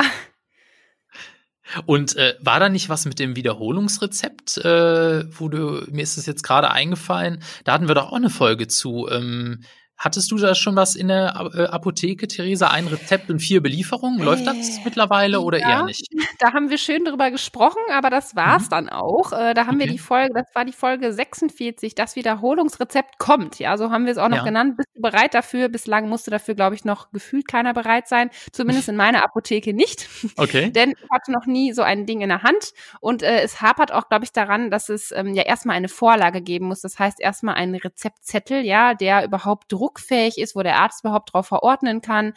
Und 1.85 2.15
äh, 2.15 2.35
war 2.39 2.59
da 2.59 2.69
nicht 2.69 2.89
was 2.89 3.05
mit 3.05 3.19
dem 3.19 3.35
Wiederholungsrezept, 3.35 4.57
äh, 4.57 5.25
wo 5.37 5.49
du, 5.49 5.83
mir 5.91 6.01
ist 6.01 6.17
es 6.17 6.25
jetzt 6.25 6.43
gerade 6.43 6.71
eingefallen, 6.71 7.43
da 7.63 7.73
hatten 7.73 7.87
wir 7.87 7.95
doch 7.95 8.07
auch 8.07 8.13
eine 8.13 8.31
Folge 8.31 8.67
zu. 8.67 9.07
Ähm, 9.09 9.63
Hattest 9.99 10.31
du 10.31 10.37
da 10.37 10.55
schon 10.55 10.77
was 10.77 10.95
in 10.95 11.09
der 11.09 11.51
äh, 11.53 11.63
Apotheke, 11.65 12.29
Theresa? 12.29 12.69
Ein 12.69 12.87
Rezept 12.87 13.29
und 13.29 13.39
vier 13.39 13.61
Belieferungen? 13.61 14.19
Läuft 14.19 14.47
das 14.47 14.77
äh, 14.77 14.81
mittlerweile 14.85 15.41
oder 15.41 15.59
ja, 15.59 15.69
eher 15.69 15.83
nicht? 15.83 16.07
Da 16.39 16.53
haben 16.53 16.69
wir 16.69 16.77
schön 16.77 17.03
drüber 17.03 17.31
gesprochen, 17.31 17.81
aber 17.91 18.09
das 18.09 18.33
war's 18.33 18.65
mhm. 18.65 18.69
dann 18.69 18.89
auch. 18.89 19.33
Äh, 19.33 19.53
da 19.53 19.67
haben 19.67 19.75
okay. 19.75 19.87
wir 19.87 19.91
die 19.91 19.97
Folge, 19.99 20.33
das 20.33 20.47
war 20.55 20.63
die 20.63 20.71
Folge 20.71 21.11
46, 21.11 21.95
das 21.95 22.15
Wiederholungsrezept 22.15 23.19
kommt. 23.19 23.59
Ja, 23.59 23.75
so 23.77 23.91
haben 23.91 24.05
wir 24.05 24.13
es 24.13 24.17
auch 24.17 24.29
noch 24.29 24.37
ja. 24.37 24.43
genannt. 24.45 24.77
Bist 24.77 24.87
du 24.95 25.01
bereit 25.01 25.33
dafür? 25.33 25.67
Bislang 25.67 26.07
musste 26.07 26.31
dafür, 26.31 26.55
glaube 26.55 26.75
ich, 26.75 26.85
noch 26.85 27.11
gefühlt 27.11 27.49
keiner 27.49 27.73
bereit 27.73 28.07
sein. 28.07 28.29
Zumindest 28.53 28.87
in 28.87 28.95
meiner 28.95 29.21
Apotheke 29.21 29.73
nicht. 29.73 30.07
Okay. 30.37 30.69
Denn 30.71 30.91
ich 30.91 31.09
hatte 31.11 31.33
noch 31.33 31.45
nie 31.45 31.73
so 31.73 31.81
ein 31.81 32.05
Ding 32.05 32.21
in 32.21 32.29
der 32.29 32.43
Hand. 32.43 32.71
Und 33.01 33.21
äh, 33.21 33.41
es 33.41 33.61
hapert 33.61 33.91
auch, 33.91 34.07
glaube 34.07 34.23
ich, 34.23 34.31
daran, 34.31 34.71
dass 34.71 34.87
es 34.87 35.11
ähm, 35.11 35.33
ja 35.33 35.43
erstmal 35.43 35.75
eine 35.75 35.89
Vorlage 35.89 36.41
geben 36.41 36.67
muss. 36.67 36.79
Das 36.79 36.97
heißt 36.97 37.19
erstmal 37.19 37.55
einen 37.55 37.75
Rezeptzettel, 37.75 38.63
ja, 38.63 38.93
der 38.93 39.25
überhaupt 39.25 39.69
Druck 39.69 39.88
druckfähig 39.89 40.37
ist, 40.37 40.55
wo 40.55 40.63
der 40.63 40.77
Arzt 40.77 41.03
überhaupt 41.03 41.33
drauf 41.33 41.47
verordnen 41.47 42.01
kann. 42.01 42.33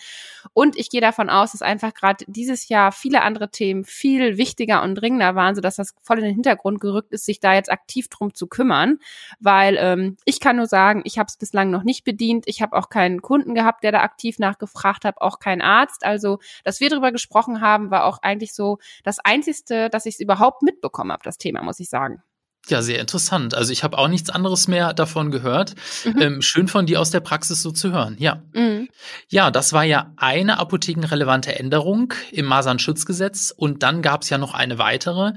Und 0.54 0.76
ich 0.76 0.90
gehe 0.90 1.00
davon 1.00 1.30
aus, 1.30 1.52
dass 1.52 1.62
einfach 1.62 1.94
gerade 1.94 2.24
dieses 2.26 2.68
Jahr 2.68 2.92
viele 2.92 3.22
andere 3.22 3.50
Themen 3.50 3.84
viel 3.84 4.38
wichtiger 4.38 4.82
und 4.82 4.94
dringender 4.94 5.34
waren, 5.34 5.54
sodass 5.54 5.76
das 5.76 5.94
voll 6.02 6.18
in 6.18 6.24
den 6.24 6.34
Hintergrund 6.34 6.80
gerückt 6.80 7.12
ist, 7.12 7.26
sich 7.26 7.40
da 7.40 7.54
jetzt 7.54 7.70
aktiv 7.70 8.08
drum 8.08 8.34
zu 8.34 8.46
kümmern. 8.46 8.98
Weil 9.40 9.76
ähm, 9.78 10.16
ich 10.24 10.40
kann 10.40 10.56
nur 10.56 10.66
sagen, 10.66 11.02
ich 11.04 11.18
habe 11.18 11.26
es 11.28 11.36
bislang 11.36 11.70
noch 11.70 11.82
nicht 11.82 12.04
bedient. 12.04 12.44
Ich 12.46 12.62
habe 12.62 12.76
auch 12.76 12.88
keinen 12.88 13.22
Kunden 13.22 13.54
gehabt, 13.54 13.84
der 13.84 13.92
da 13.92 14.00
aktiv 14.00 14.38
nachgefragt 14.38 15.04
hat, 15.04 15.20
auch 15.20 15.38
keinen 15.38 15.62
Arzt. 15.62 16.04
Also, 16.04 16.38
dass 16.64 16.80
wir 16.80 16.90
darüber 16.90 17.12
gesprochen 17.12 17.60
haben, 17.60 17.90
war 17.90 18.04
auch 18.04 18.18
eigentlich 18.22 18.54
so 18.54 18.78
das 19.04 19.18
Einzigste, 19.18 19.90
dass 19.90 20.06
ich 20.06 20.14
es 20.14 20.20
überhaupt 20.20 20.62
mitbekommen 20.62 21.12
habe, 21.12 21.22
das 21.24 21.38
Thema, 21.38 21.62
muss 21.62 21.80
ich 21.80 21.88
sagen. 21.88 22.22
Ja, 22.68 22.80
sehr 22.80 23.00
interessant. 23.00 23.54
Also 23.54 23.72
ich 23.72 23.82
habe 23.82 23.98
auch 23.98 24.06
nichts 24.06 24.30
anderes 24.30 24.68
mehr 24.68 24.94
davon 24.94 25.32
gehört. 25.32 25.74
Mhm. 26.04 26.22
Ähm, 26.22 26.42
schön 26.42 26.68
von 26.68 26.86
dir 26.86 27.00
aus 27.00 27.10
der 27.10 27.18
Praxis 27.20 27.60
so 27.60 27.72
zu 27.72 27.92
hören. 27.92 28.14
Ja. 28.18 28.42
Mhm. 28.52 28.88
Ja, 29.28 29.50
das 29.50 29.72
war 29.72 29.82
ja 29.82 30.12
eine 30.16 30.58
apothekenrelevante 30.58 31.58
Änderung 31.58 32.14
im 32.30 32.46
Masernschutzgesetz 32.46 33.52
und 33.56 33.82
dann 33.82 34.00
gab 34.00 34.22
es 34.22 34.30
ja 34.30 34.38
noch 34.38 34.54
eine 34.54 34.78
weitere 34.78 35.32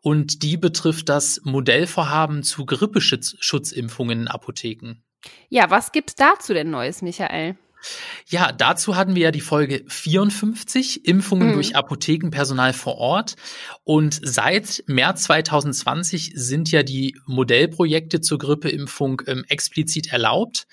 und 0.00 0.42
die 0.42 0.56
betrifft 0.56 1.10
das 1.10 1.42
Modellvorhaben 1.44 2.42
zu 2.42 2.64
Grippeschutzimpfungen 2.64 4.22
in 4.22 4.28
Apotheken. 4.28 5.02
Ja, 5.50 5.70
was 5.70 5.92
gibt's 5.92 6.14
dazu 6.14 6.54
denn 6.54 6.70
Neues, 6.70 7.02
Michael? 7.02 7.56
Ja, 8.28 8.52
dazu 8.52 8.96
hatten 8.96 9.14
wir 9.14 9.22
ja 9.22 9.30
die 9.30 9.40
Folge 9.40 9.84
54, 9.88 11.06
Impfungen 11.06 11.50
mhm. 11.50 11.54
durch 11.54 11.76
Apothekenpersonal 11.76 12.72
vor 12.72 12.96
Ort. 12.96 13.36
Und 13.84 14.20
seit 14.22 14.84
März 14.86 15.24
2020 15.24 16.32
sind 16.34 16.70
ja 16.70 16.82
die 16.82 17.16
Modellprojekte 17.26 18.20
zur 18.20 18.38
Grippeimpfung 18.38 19.22
ähm, 19.26 19.44
explizit 19.48 20.12
erlaubt. 20.12 20.66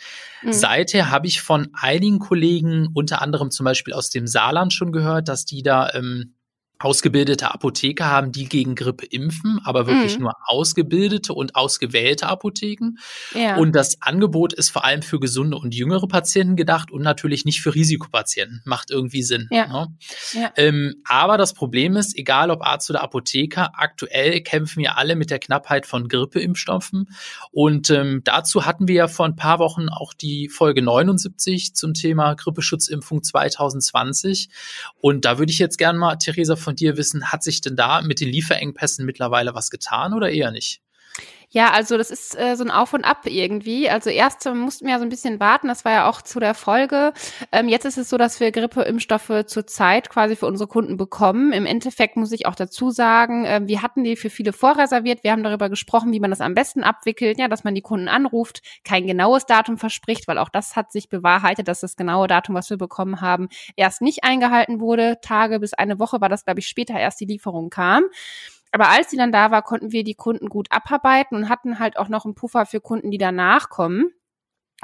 Mhm. 0.44 0.54
Seither 0.54 1.10
habe 1.10 1.28
ich 1.28 1.42
von 1.42 1.70
einigen 1.74 2.20
Kollegen, 2.20 2.90
unter 2.94 3.22
anderem 3.22 3.52
zum 3.52 3.64
Beispiel 3.64 3.94
aus 3.94 4.10
dem 4.10 4.28
Saarland 4.28 4.74
schon 4.74 4.92
gehört, 4.92 5.28
dass 5.28 5.46
die 5.46 5.64
da 5.64 5.92
ähm, 5.94 6.37
ausgebildete 6.80 7.52
Apotheker 7.52 8.06
haben, 8.06 8.32
die 8.32 8.48
gegen 8.48 8.76
Grippe 8.76 9.06
impfen, 9.06 9.60
aber 9.64 9.88
wirklich 9.88 10.18
mhm. 10.18 10.24
nur 10.24 10.34
ausgebildete 10.46 11.34
und 11.34 11.56
ausgewählte 11.56 12.28
Apotheken. 12.28 12.98
Ja. 13.34 13.58
Und 13.58 13.76
das 13.76 14.02
Angebot 14.02 14.54
ist 14.54 14.70
vor 14.70 14.86
allem 14.86 15.02
für 15.02 15.20
gesunde 15.20 15.58
und 15.58 15.74
jüngere 15.74 16.08
Patienten 16.08 16.56
gedacht 16.56 16.92
und 16.92 17.02
natürlich 17.02 17.46
nicht 17.46 17.62
für 17.62 17.74
Risikopatienten. 17.74 18.62
Macht 18.66 18.92
irgendwie 18.92 19.24
Sinn. 19.24 19.48
Ja. 19.50 19.68
Ne? 19.68 19.88
Ja. 20.34 20.52
Ähm, 20.56 20.96
aber 21.06 21.38
das 21.38 21.54
Problem 21.54 21.96
ist, 21.96 22.18
egal 22.18 22.52
ob 22.52 22.62
Arzt 22.62 22.90
oder 22.90 23.02
Apotheker, 23.02 23.72
aktuell 23.74 24.42
kämpfen 24.42 24.82
wir 24.82 24.98
alle 24.98 25.16
mit 25.16 25.32
der 25.32 25.40
Knappheit 25.40 25.86
von 25.86 26.08
Grippeimpfstoffen. 26.08 27.10
Und 27.52 27.90
ähm, 27.90 28.22
dazu 28.24 28.66
hatten 28.66 28.88
wir 28.88 28.96
ja 28.96 29.08
vor 29.08 29.26
ein 29.26 29.36
paar 29.36 29.60
Wochen 29.60 29.90
auch 29.90 30.14
die 30.14 30.50
Folge 30.50 30.82
79 30.82 31.74
zum 31.74 31.94
Thema 31.94 32.36
Grippeschutzimpfung 32.36 33.24
2020. 33.24 34.50
Und 35.00 35.26
da 35.26 35.40
würde 35.40 35.52
ich 35.52 35.60
jetzt 35.60 35.78
gerne 35.78 35.98
mal, 35.98 36.18
Theresa, 36.18 36.56
von 36.68 36.76
dir 36.76 36.98
wissen, 36.98 37.32
hat 37.32 37.44
sich 37.44 37.62
denn 37.62 37.78
da 37.78 38.02
mit 38.02 38.20
den 38.20 38.28
Lieferengpässen 38.28 39.06
mittlerweile 39.06 39.56
was 39.56 39.70
getan 39.70 40.14
oder 40.14 40.30
eher 40.30 40.52
nicht? 40.52 40.82
Ja, 41.50 41.72
also 41.72 41.98
das 41.98 42.12
ist 42.12 42.38
äh, 42.38 42.56
so 42.56 42.66
ein 42.66 42.72
Auf 42.72 42.94
und 42.94 43.06
Ab 43.06 43.22
irgendwie. 43.26 43.90
Also 43.90 44.10
erst 44.10 44.46
mussten 44.54 44.86
wir 44.86 44.94
ja 44.94 45.00
so 45.00 45.06
ein 45.06 45.10
bisschen 45.10 45.40
warten, 45.40 45.70
das 45.70 45.86
war 45.86 45.94
ja 45.94 46.10
auch 46.10 46.22
zu 46.22 46.42
der 46.42 46.54
Folge. 46.54 47.14
Ähm, 47.54 47.70
jetzt 47.70 47.86
ist 47.86 47.98
es 47.98 48.10
so, 48.10 48.18
dass 48.18 48.42
wir 48.42 48.52
Grippeimpfstoffe 48.52 49.46
zurzeit 49.46 50.10
quasi 50.10 50.36
für 50.36 50.46
unsere 50.46 50.68
Kunden 50.68 50.98
bekommen. 50.98 51.54
Im 51.54 51.66
Endeffekt 51.66 52.18
muss 52.18 52.34
ich 52.34 52.48
auch 52.48 52.56
dazu 52.56 52.92
sagen, 52.92 53.46
äh, 53.46 53.62
wir 53.64 53.82
hatten 53.82 54.04
die 54.04 54.18
für 54.18 54.30
viele 54.30 54.52
vorreserviert. 54.52 55.24
Wir 55.24 55.32
haben 55.32 55.42
darüber 55.42 55.70
gesprochen, 55.70 56.12
wie 56.12 56.20
man 56.20 56.32
das 56.32 56.42
am 56.42 56.54
besten 56.54 56.84
abwickelt, 56.84 57.40
ja, 57.40 57.48
dass 57.48 57.64
man 57.64 57.76
die 57.76 57.82
Kunden 57.82 58.10
anruft, 58.10 58.62
kein 58.84 59.08
genaues 59.08 59.46
Datum 59.46 59.78
verspricht, 59.78 60.28
weil 60.28 60.40
auch 60.40 60.50
das 60.50 60.76
hat 60.76 60.92
sich 60.92 61.08
bewahrheitet, 61.08 61.70
dass 61.70 61.80
das 61.80 61.96
genaue 61.96 62.28
Datum, 62.28 62.56
was 62.56 62.70
wir 62.70 62.78
bekommen 62.78 63.22
haben, 63.22 63.48
erst 63.78 64.02
nicht 64.02 64.26
eingehalten 64.26 64.82
wurde. 64.82 65.20
Tage 65.22 65.60
bis 65.62 65.74
eine 65.74 65.98
Woche 65.98 66.20
war 66.20 66.28
das, 66.28 66.44
glaube 66.44 66.60
ich, 66.60 66.68
später 66.68 67.00
erst 67.00 67.22
die 67.22 67.26
Lieferung 67.26 67.70
kam. 67.70 68.04
Aber 68.72 68.90
als 68.90 69.10
sie 69.10 69.18
dann 69.18 69.32
da 69.32 69.52
war, 69.52 69.62
konnten 69.62 69.92
wir 69.92 70.04
die 70.04 70.16
Kunden 70.16 70.50
gut 70.50 70.68
abarbeiten 70.72 71.36
und 71.36 71.50
hatten 71.50 71.80
halt 71.80 71.98
auch 71.98 72.10
noch 72.10 72.26
einen 72.26 72.36
Puffer 72.36 72.66
für 72.66 72.82
Kunden, 72.82 73.12
die 73.12 73.18
danach 73.18 73.70
kommen. 73.70 74.12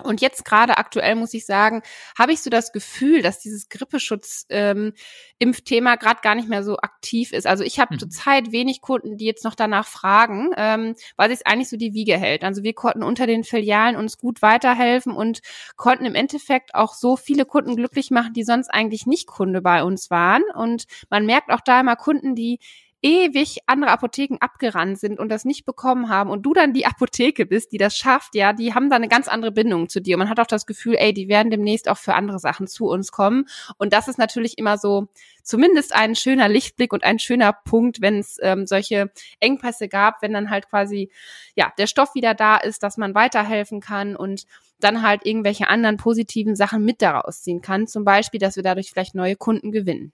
Und 0.02 0.22
jetzt 0.22 0.44
gerade 0.44 0.80
aktuell 0.80 1.14
muss 1.14 1.36
ich 1.36 1.46
sagen, 1.46 1.84
habe 2.18 2.34
ich 2.34 2.42
so 2.42 2.50
das 2.50 2.72
Gefühl, 2.72 3.22
dass 3.22 3.42
dieses 3.42 3.70
Grippeschutz-Impfthema 3.70 5.94
ähm, 5.94 6.00
gerade 6.00 6.22
gar 6.24 6.34
nicht 6.34 6.50
mehr 6.50 6.64
so 6.64 6.78
aktiv 6.78 7.32
ist. 7.32 7.46
Also 7.46 7.64
ich 7.64 7.80
habe 7.80 7.94
mhm. 7.94 8.00
zurzeit 8.00 8.52
wenig 8.52 8.82
Kunden, 8.82 9.18
die 9.18 9.26
jetzt 9.26 9.44
noch 9.44 9.54
danach 9.54 9.86
fragen, 9.86 10.50
ähm, 10.58 10.96
weil 11.16 11.30
sich 11.30 11.46
eigentlich 11.46 11.70
so 11.70 11.78
die 11.78 11.94
Wiege 11.94 12.18
hält. 12.18 12.44
Also 12.44 12.64
wir 12.64 12.74
konnten 12.74 13.04
unter 13.04 13.28
den 13.28 13.44
Filialen 13.44 13.96
uns 13.96 14.18
gut 14.18 14.42
weiterhelfen 14.42 15.14
und 15.14 15.42
konnten 15.76 16.06
im 16.06 16.16
Endeffekt 16.16 16.74
auch 16.74 16.96
so 16.96 17.16
viele 17.16 17.46
Kunden 17.46 17.76
glücklich 17.76 18.10
machen, 18.10 18.34
die 18.34 18.44
sonst 18.44 18.70
eigentlich 18.70 19.06
nicht 19.06 19.28
Kunde 19.28 19.62
bei 19.62 19.84
uns 19.84 20.10
waren. 20.10 20.42
Und 20.56 20.86
man 21.12 21.28
merkt 21.28 21.52
auch 21.52 21.62
da 21.62 21.80
immer 21.80 21.98
Kunden, 21.98 22.34
die 22.34 22.58
ewig 23.04 23.60
andere 23.68 23.92
Apotheken 23.92 24.38
abgerannt 24.40 24.98
sind 24.98 25.20
und 25.20 25.30
das 25.30 25.44
nicht 25.44 25.66
bekommen 25.66 26.08
haben 26.08 26.30
und 26.30 26.44
du 26.44 26.54
dann 26.54 26.74
die 26.74 26.86
Apotheke 26.86 27.46
bist, 27.46 27.74
die 27.74 27.78
das 27.78 27.98
schafft, 27.98 28.34
ja, 28.34 28.54
die 28.54 28.74
haben 28.74 28.90
da 28.90 28.96
eine 28.96 29.10
ganz 29.10 29.28
andere 29.28 29.52
Bindung 29.52 29.90
zu 29.90 30.02
dir. 30.02 30.18
Man 30.18 30.30
hat 30.30 30.40
auch 30.40 30.48
das 30.48 30.66
Gefühl, 30.66 30.96
ey, 30.98 31.14
die 31.14 31.28
werden 31.28 31.52
demnächst 31.52 31.90
auch 31.90 31.98
für 31.98 32.16
andere 32.16 32.40
Sachen 32.40 32.66
zu 32.66 32.88
uns 32.88 33.12
kommen. 33.12 33.46
Und 33.78 33.92
das 33.92 34.08
ist 34.08 34.18
natürlich 34.18 34.58
immer 34.58 34.78
so 34.78 35.10
zumindest 35.44 35.94
ein 35.94 36.16
schöner 36.16 36.48
Lichtblick 36.48 36.94
und 36.94 37.04
ein 37.04 37.20
schöner 37.20 37.52
Punkt, 37.52 38.02
wenn 38.02 38.20
es 38.20 38.38
ähm, 38.42 38.66
solche 38.66 39.12
Engpässe 39.42 39.90
gab, 39.90 40.22
wenn 40.22 40.32
dann 40.32 40.50
halt 40.50 40.70
quasi 40.70 41.12
ja 41.56 41.74
der 41.78 41.88
Stoff 41.88 42.16
wieder 42.16 42.34
da 42.34 42.56
ist, 42.56 42.84
dass 42.84 42.96
man 42.96 43.14
weiterhelfen 43.14 43.82
kann 43.82 44.16
und 44.16 44.46
dann 44.80 45.02
halt 45.02 45.26
irgendwelche 45.26 45.68
anderen 45.68 45.98
positiven 45.98 46.56
Sachen 46.56 46.86
mit 46.86 47.02
daraus 47.02 47.42
ziehen 47.42 47.62
kann. 47.62 47.86
Zum 47.86 48.06
Beispiel, 48.06 48.40
dass 48.40 48.56
wir 48.56 48.64
dadurch 48.64 48.92
vielleicht 48.92 49.14
neue 49.14 49.36
Kunden 49.36 49.72
gewinnen. 49.72 50.14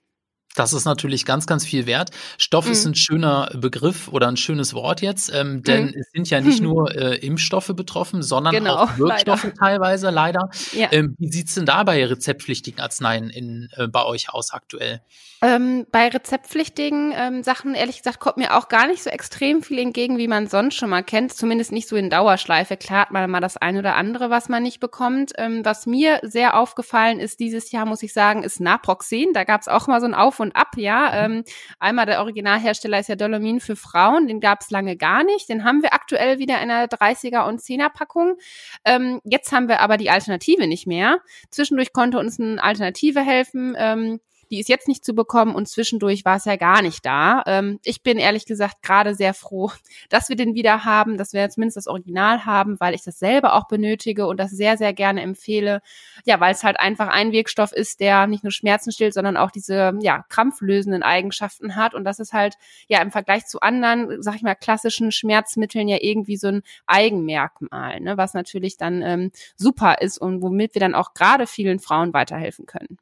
Das 0.56 0.72
ist 0.72 0.84
natürlich 0.84 1.24
ganz, 1.24 1.46
ganz 1.46 1.64
viel 1.64 1.86
wert. 1.86 2.10
Stoff 2.36 2.66
mhm. 2.66 2.72
ist 2.72 2.84
ein 2.84 2.94
schöner 2.94 3.50
Begriff 3.54 4.08
oder 4.08 4.28
ein 4.28 4.36
schönes 4.36 4.74
Wort 4.74 5.00
jetzt, 5.00 5.32
ähm, 5.32 5.62
denn 5.62 5.86
mhm. 5.86 5.94
es 5.98 6.10
sind 6.12 6.28
ja 6.28 6.40
nicht 6.40 6.60
nur 6.62 6.94
äh, 6.94 7.16
Impfstoffe 7.18 7.72
betroffen, 7.74 8.22
sondern 8.22 8.54
genau, 8.54 8.76
auch 8.76 8.90
Wirkstoffe 8.98 9.44
leider. 9.44 9.56
teilweise 9.56 10.10
leider. 10.10 10.50
Ja. 10.72 10.88
Ähm, 10.90 11.14
wie 11.18 11.30
sieht's 11.30 11.54
denn 11.54 11.66
da 11.66 11.84
bei 11.84 12.04
rezeptpflichtigen 12.04 12.80
Arzneien 12.80 13.30
in, 13.30 13.68
äh, 13.76 13.86
bei 13.86 14.04
euch 14.04 14.30
aus 14.30 14.52
aktuell? 14.52 15.00
Ähm, 15.42 15.86
bei 15.90 16.08
rezeptpflichtigen 16.08 17.14
ähm, 17.16 17.42
Sachen, 17.42 17.74
ehrlich 17.74 17.98
gesagt, 17.98 18.20
kommt 18.20 18.36
mir 18.36 18.58
auch 18.58 18.68
gar 18.68 18.86
nicht 18.86 19.02
so 19.02 19.08
extrem 19.08 19.62
viel 19.62 19.78
entgegen, 19.78 20.18
wie 20.18 20.28
man 20.28 20.48
sonst 20.48 20.74
schon 20.74 20.90
mal 20.90 21.02
kennt. 21.02 21.32
Zumindest 21.32 21.72
nicht 21.72 21.88
so 21.88 21.96
in 21.96 22.10
Dauerschleife. 22.10 22.76
Klar 22.76 23.02
hat 23.02 23.10
man 23.10 23.30
mal 23.30 23.40
das 23.40 23.56
eine 23.56 23.78
oder 23.78 23.94
andere, 23.94 24.28
was 24.28 24.50
man 24.50 24.62
nicht 24.62 24.80
bekommt. 24.80 25.32
Ähm, 25.38 25.64
was 25.64 25.86
mir 25.86 26.18
sehr 26.22 26.58
aufgefallen 26.58 27.20
ist 27.20 27.40
dieses 27.40 27.72
Jahr, 27.72 27.86
muss 27.86 28.02
ich 28.02 28.12
sagen, 28.12 28.42
ist 28.42 28.60
Naproxen. 28.60 29.32
Da 29.32 29.44
gab 29.44 29.62
es 29.62 29.68
auch 29.68 29.86
mal 29.86 30.00
so 30.00 30.06
ein 30.06 30.14
Auf 30.14 30.39
und 30.40 30.56
Ab, 30.56 30.72
ja. 30.76 31.28
Mhm. 31.28 31.34
Ähm, 31.34 31.44
einmal 31.78 32.06
der 32.06 32.20
Originalhersteller 32.20 33.00
ist 33.00 33.08
ja 33.08 33.16
Dolomin 33.16 33.60
für 33.60 33.76
Frauen. 33.76 34.26
Den 34.26 34.40
gab 34.40 34.60
es 34.62 34.70
lange 34.70 34.96
gar 34.96 35.24
nicht. 35.24 35.48
Den 35.48 35.64
haben 35.64 35.82
wir 35.82 35.94
aktuell 35.94 36.38
wieder 36.38 36.60
in 36.62 36.70
einer 36.70 36.86
30er 36.86 37.46
und 37.46 37.60
10er 37.60 37.90
Packung. 37.90 38.36
Ähm, 38.84 39.20
jetzt 39.24 39.52
haben 39.52 39.68
wir 39.68 39.80
aber 39.80 39.96
die 39.96 40.10
Alternative 40.10 40.66
nicht 40.66 40.86
mehr. 40.86 41.20
Zwischendurch 41.50 41.92
konnte 41.92 42.18
uns 42.18 42.40
eine 42.40 42.62
Alternative 42.62 43.20
helfen. 43.20 43.74
Ähm, 43.78 44.20
die 44.50 44.60
ist 44.60 44.68
jetzt 44.68 44.88
nicht 44.88 45.04
zu 45.04 45.14
bekommen 45.14 45.54
und 45.54 45.68
zwischendurch 45.68 46.24
war 46.24 46.36
es 46.36 46.44
ja 46.44 46.56
gar 46.56 46.82
nicht 46.82 47.06
da. 47.06 47.42
Ähm, 47.46 47.78
ich 47.84 48.02
bin 48.02 48.18
ehrlich 48.18 48.46
gesagt 48.46 48.82
gerade 48.82 49.14
sehr 49.14 49.34
froh, 49.34 49.70
dass 50.08 50.28
wir 50.28 50.36
den 50.36 50.54
wieder 50.54 50.84
haben, 50.84 51.16
dass 51.16 51.32
wir 51.32 51.48
zumindest 51.50 51.76
das 51.76 51.86
Original 51.86 52.44
haben, 52.44 52.78
weil 52.80 52.94
ich 52.94 53.02
das 53.02 53.18
selber 53.18 53.54
auch 53.54 53.68
benötige 53.68 54.26
und 54.26 54.38
das 54.38 54.50
sehr, 54.50 54.76
sehr 54.76 54.92
gerne 54.92 55.22
empfehle. 55.22 55.82
Ja, 56.24 56.40
weil 56.40 56.52
es 56.52 56.64
halt 56.64 56.78
einfach 56.80 57.08
ein 57.08 57.32
Wirkstoff 57.32 57.72
ist, 57.72 58.00
der 58.00 58.26
nicht 58.26 58.44
nur 58.44 58.52
Schmerzen 58.52 58.92
stillt, 58.92 59.14
sondern 59.14 59.36
auch 59.36 59.50
diese, 59.50 59.92
ja, 60.00 60.24
krampflösenden 60.28 61.02
Eigenschaften 61.02 61.76
hat. 61.76 61.94
Und 61.94 62.04
das 62.04 62.18
ist 62.18 62.32
halt, 62.32 62.56
ja, 62.88 63.00
im 63.02 63.10
Vergleich 63.10 63.46
zu 63.46 63.60
anderen, 63.60 64.22
sag 64.22 64.34
ich 64.36 64.42
mal, 64.42 64.54
klassischen 64.54 65.12
Schmerzmitteln 65.12 65.88
ja 65.88 65.98
irgendwie 66.00 66.36
so 66.36 66.48
ein 66.48 66.62
Eigenmerkmal, 66.86 68.00
ne, 68.00 68.16
was 68.16 68.34
natürlich 68.34 68.76
dann 68.76 69.02
ähm, 69.02 69.30
super 69.56 70.00
ist 70.00 70.18
und 70.18 70.42
womit 70.42 70.74
wir 70.74 70.80
dann 70.80 70.94
auch 70.94 71.14
gerade 71.14 71.46
vielen 71.46 71.78
Frauen 71.78 72.12
weiterhelfen 72.12 72.66
können. 72.66 72.98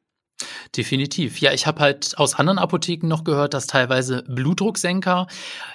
Definitiv. 0.75 1.39
Ja, 1.39 1.51
ich 1.51 1.67
habe 1.67 1.81
halt 1.81 2.17
aus 2.17 2.35
anderen 2.35 2.59
Apotheken 2.59 3.07
noch 3.07 3.23
gehört, 3.23 3.53
dass 3.53 3.67
teilweise 3.67 4.23
Blutdrucksenker, 4.27 5.27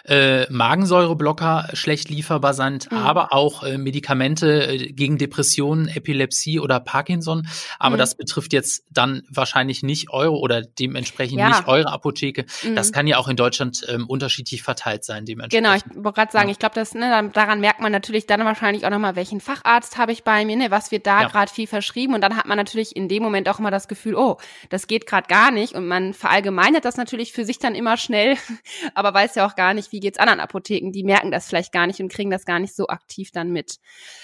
äh, 0.04 0.50
Magensäureblocker 0.50 1.68
schlecht 1.74 2.08
lieferbar 2.08 2.54
sind, 2.54 2.90
mhm. 2.90 2.98
aber 2.98 3.32
auch 3.32 3.62
äh, 3.62 3.76
Medikamente 3.76 4.66
äh, 4.66 4.92
gegen 4.92 5.18
Depressionen, 5.18 5.88
Epilepsie 5.88 6.60
oder 6.60 6.80
Parkinson. 6.80 7.46
Aber 7.78 7.96
mhm. 7.96 7.98
das 7.98 8.16
betrifft 8.16 8.52
jetzt 8.52 8.84
dann 8.90 9.22
wahrscheinlich 9.28 9.82
nicht 9.82 10.10
eure 10.10 10.38
oder 10.38 10.62
dementsprechend 10.62 11.40
ja. 11.40 11.48
nicht 11.48 11.68
eure 11.68 11.90
Apotheke. 11.92 12.46
Mhm. 12.62 12.76
Das 12.76 12.92
kann 12.92 13.06
ja 13.06 13.18
auch 13.18 13.28
in 13.28 13.36
Deutschland 13.36 13.84
ähm, 13.88 14.08
unterschiedlich 14.08 14.62
verteilt 14.62 15.04
sein. 15.04 15.26
Dementsprechend. 15.26 15.66
Genau, 15.66 15.76
ich 15.76 16.04
wollte 16.04 16.16
gerade 16.16 16.32
sagen, 16.32 16.48
ja. 16.48 16.52
ich 16.52 16.58
glaube, 16.58 16.74
das 16.76 16.94
ne, 16.94 17.30
daran 17.32 17.60
merkt 17.60 17.80
man 17.80 17.92
natürlich 17.92 18.26
dann 18.26 18.44
wahrscheinlich 18.44 18.86
auch 18.86 18.90
nochmal, 18.90 19.16
welchen 19.16 19.40
Facharzt 19.40 19.98
habe 19.98 20.12
ich 20.12 20.24
bei 20.24 20.44
mir, 20.44 20.56
ne, 20.56 20.70
was 20.70 20.90
wird 20.90 21.06
da 21.06 21.22
ja. 21.22 21.28
gerade 21.28 21.52
viel 21.52 21.66
verschrieben 21.66 22.14
und 22.14 22.20
dann 22.20 22.36
hat 22.36 22.46
man 22.46 22.56
natürlich 22.56 22.96
in 22.96 23.08
dem 23.08 23.22
Moment 23.22 23.48
auch 23.48 23.58
immer 23.58 23.70
das 23.70 23.88
Gefühl, 23.88 24.14
oh, 24.14 24.38
das 24.70 24.86
geht 24.86 25.06
gerade 25.06 25.28
gar 25.28 25.50
nicht 25.50 25.74
und 25.74 25.86
man 25.86 26.14
verallgemeinert 26.14 26.84
das 26.84 26.96
natürlich 26.96 27.32
für 27.32 27.44
sich 27.44 27.58
dann 27.58 27.74
immer 27.74 27.96
schnell, 27.96 28.36
aber 28.94 29.14
weiß 29.14 29.34
ja 29.34 29.46
auch 29.46 29.54
gar 29.54 29.74
nicht, 29.74 29.92
wie 29.92 30.00
geht's 30.00 30.18
anderen 30.18 30.40
Apotheken, 30.40 30.92
die 30.92 31.04
merken 31.04 31.30
das 31.30 31.48
vielleicht 31.48 31.72
gar 31.72 31.86
nicht 31.86 32.00
und 32.00 32.12
kriegen 32.12 32.30
das 32.30 32.44
gar 32.44 32.58
nicht 32.58 32.74
so 32.74 32.88
aktiv 32.88 33.30
dann 33.32 33.50
mit. 33.50 33.78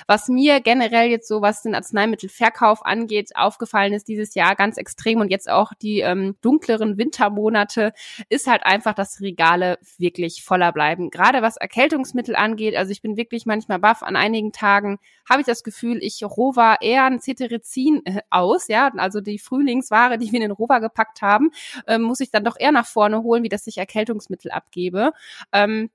Was 0.06 0.28
mir 0.28 0.60
generell 0.60 1.10
jetzt 1.10 1.28
so, 1.28 1.42
was 1.42 1.62
den 1.62 1.74
Arzneimittelverkauf 1.74 2.84
angeht, 2.84 3.30
aufgefallen 3.34 3.92
ist 3.92 4.08
dieses 4.08 4.34
Jahr 4.34 4.56
ganz 4.56 4.76
extrem 4.76 5.20
und 5.20 5.30
jetzt 5.30 5.48
auch 5.50 5.72
die 5.74 6.00
ähm, 6.00 6.36
dunkleren 6.40 6.98
Wintermonate, 6.98 7.92
ist 8.28 8.46
halt 8.46 8.64
einfach, 8.64 8.94
dass 8.94 9.20
Regale 9.20 9.78
wirklich 9.98 10.42
voller 10.42 10.72
bleiben. 10.72 11.10
Gerade 11.10 11.42
was 11.42 11.56
Erkältungsmittel 11.56 12.36
angeht, 12.36 12.76
also 12.76 12.92
ich 12.92 13.02
bin 13.02 13.16
wirklich 13.16 13.46
manchmal 13.46 13.78
baff, 13.78 14.02
an 14.02 14.16
einigen 14.16 14.52
Tagen 14.52 14.98
habe 15.28 15.40
ich 15.40 15.46
das 15.46 15.62
Gefühl, 15.62 15.98
ich 16.02 16.22
rover 16.24 16.78
eher 16.80 17.04
ein 17.04 17.20
Cetirizin 17.20 18.02
äh, 18.04 18.20
aus, 18.30 18.68
ja, 18.68 18.90
also 18.96 19.20
die 19.20 19.38
Frühlingsware, 19.38 20.18
die 20.20 20.32
wir 20.32 20.36
in 20.36 20.48
den 20.48 20.50
Rover 20.52 20.80
gepackt 20.80 21.22
haben, 21.22 21.50
ähm, 21.86 22.02
muss 22.02 22.20
ich 22.20 22.30
dann 22.30 22.44
doch 22.44 22.56
eher 22.58 22.72
nach 22.72 22.86
vorne 22.86 23.22
holen, 23.22 23.42
wie 23.42 23.48
dass 23.48 23.66
ich 23.66 23.78
Erkältungsmittel 23.78 24.50
abgebe. 24.50 25.12
Ähm, 25.52 25.90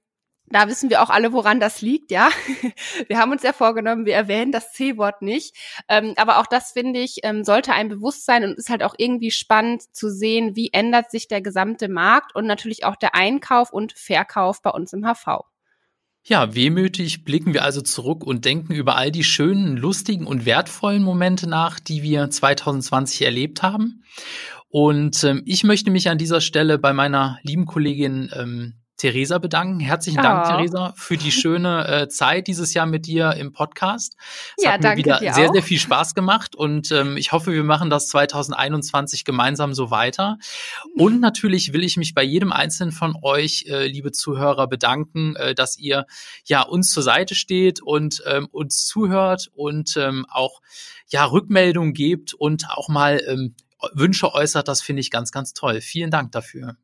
da 0.47 0.67
wissen 0.67 0.89
wir 0.89 1.01
auch 1.01 1.09
alle, 1.09 1.33
woran 1.33 1.59
das 1.59 1.81
liegt, 1.81 2.11
ja. 2.11 2.29
Wir 3.07 3.17
haben 3.17 3.31
uns 3.31 3.41
ja 3.43 3.51
vorgenommen, 3.51 4.05
wir 4.05 4.13
erwähnen 4.13 4.51
das 4.51 4.73
C-Wort 4.73 5.21
nicht. 5.21 5.55
Ähm, 5.89 6.13
aber 6.17 6.39
auch 6.39 6.45
das, 6.45 6.71
finde 6.71 6.99
ich, 6.99 7.19
ähm, 7.23 7.43
sollte 7.43 7.73
ein 7.73 7.89
Bewusstsein 7.89 8.43
und 8.43 8.57
ist 8.57 8.69
halt 8.69 8.83
auch 8.83 8.93
irgendwie 8.97 9.31
spannend 9.31 9.83
zu 9.95 10.09
sehen, 10.09 10.55
wie 10.55 10.69
ändert 10.71 11.09
sich 11.09 11.27
der 11.27 11.41
gesamte 11.41 11.89
Markt 11.89 12.35
und 12.35 12.45
natürlich 12.45 12.85
auch 12.85 12.95
der 12.95 13.15
Einkauf 13.15 13.73
und 13.73 13.93
Verkauf 13.93 14.61
bei 14.61 14.69
uns 14.69 14.93
im 14.93 15.03
HV. 15.03 15.45
Ja, 16.27 16.55
wehmütig 16.55 17.23
blicken 17.23 17.53
wir 17.53 17.63
also 17.63 17.81
zurück 17.81 18.23
und 18.23 18.45
denken 18.45 18.73
über 18.73 18.95
all 18.95 19.11
die 19.11 19.23
schönen, 19.23 19.77
lustigen 19.77 20.25
und 20.25 20.47
wertvollen 20.47 21.03
Momente 21.03 21.47
nach, 21.47 21.79
die 21.79 22.01
wir 22.01 22.31
2020 22.31 23.21
erlebt 23.21 23.61
haben. 23.61 24.03
Und 24.67 25.23
ähm, 25.23 25.43
ich 25.45 25.63
möchte 25.63 25.91
mich 25.91 26.09
an 26.09 26.17
dieser 26.17 26.41
Stelle 26.41 26.79
bei 26.79 26.93
meiner 26.93 27.37
lieben 27.43 27.67
Kollegin 27.67 28.31
ähm, 28.33 28.73
Theresa 28.97 29.39
bedanken. 29.39 29.79
Herzlichen 29.79 30.21
Dank, 30.21 30.45
oh. 30.45 30.51
Theresa, 30.51 30.93
für 30.95 31.17
die 31.17 31.31
schöne 31.31 31.87
äh, 31.87 32.07
Zeit 32.07 32.47
dieses 32.47 32.73
Jahr 32.73 32.85
mit 32.85 33.05
dir 33.05 33.33
im 33.33 33.51
Podcast. 33.51 34.15
Es 34.57 34.63
ja, 34.63 34.71
hat 34.73 34.81
mir 34.81 34.95
wieder 34.97 35.19
sehr, 35.19 35.49
auch. 35.49 35.53
sehr 35.53 35.63
viel 35.63 35.79
Spaß 35.79 36.15
gemacht 36.15 36.55
und 36.55 36.91
ähm, 36.91 37.17
ich 37.17 37.31
hoffe, 37.31 37.51
wir 37.51 37.63
machen 37.63 37.89
das 37.89 38.07
2021 38.07 39.25
gemeinsam 39.25 39.73
so 39.73 39.91
weiter. 39.91 40.37
Und 40.95 41.19
natürlich 41.19 41.73
will 41.73 41.83
ich 41.83 41.97
mich 41.97 42.13
bei 42.13 42.23
jedem 42.23 42.53
einzelnen 42.53 42.93
von 42.93 43.15
euch, 43.21 43.65
äh, 43.67 43.87
liebe 43.87 44.11
Zuhörer, 44.11 44.67
bedanken, 44.67 45.35
äh, 45.35 45.53
dass 45.53 45.77
ihr 45.77 46.05
ja 46.45 46.61
uns 46.61 46.91
zur 46.91 47.03
Seite 47.03 47.35
steht 47.35 47.81
und 47.81 48.23
ähm, 48.25 48.47
uns 48.51 48.85
zuhört 48.85 49.49
und 49.53 49.97
ähm, 49.97 50.25
auch 50.29 50.61
ja 51.09 51.25
Rückmeldungen 51.25 51.93
gebt 51.93 52.33
und 52.33 52.69
auch 52.69 52.87
mal 52.87 53.21
ähm, 53.27 53.55
Wünsche 53.93 54.33
äußert. 54.33 54.67
Das 54.67 54.81
finde 54.81 55.01
ich 55.01 55.11
ganz, 55.11 55.31
ganz 55.31 55.53
toll. 55.53 55.81
Vielen 55.81 56.11
Dank 56.11 56.31
dafür. 56.31 56.77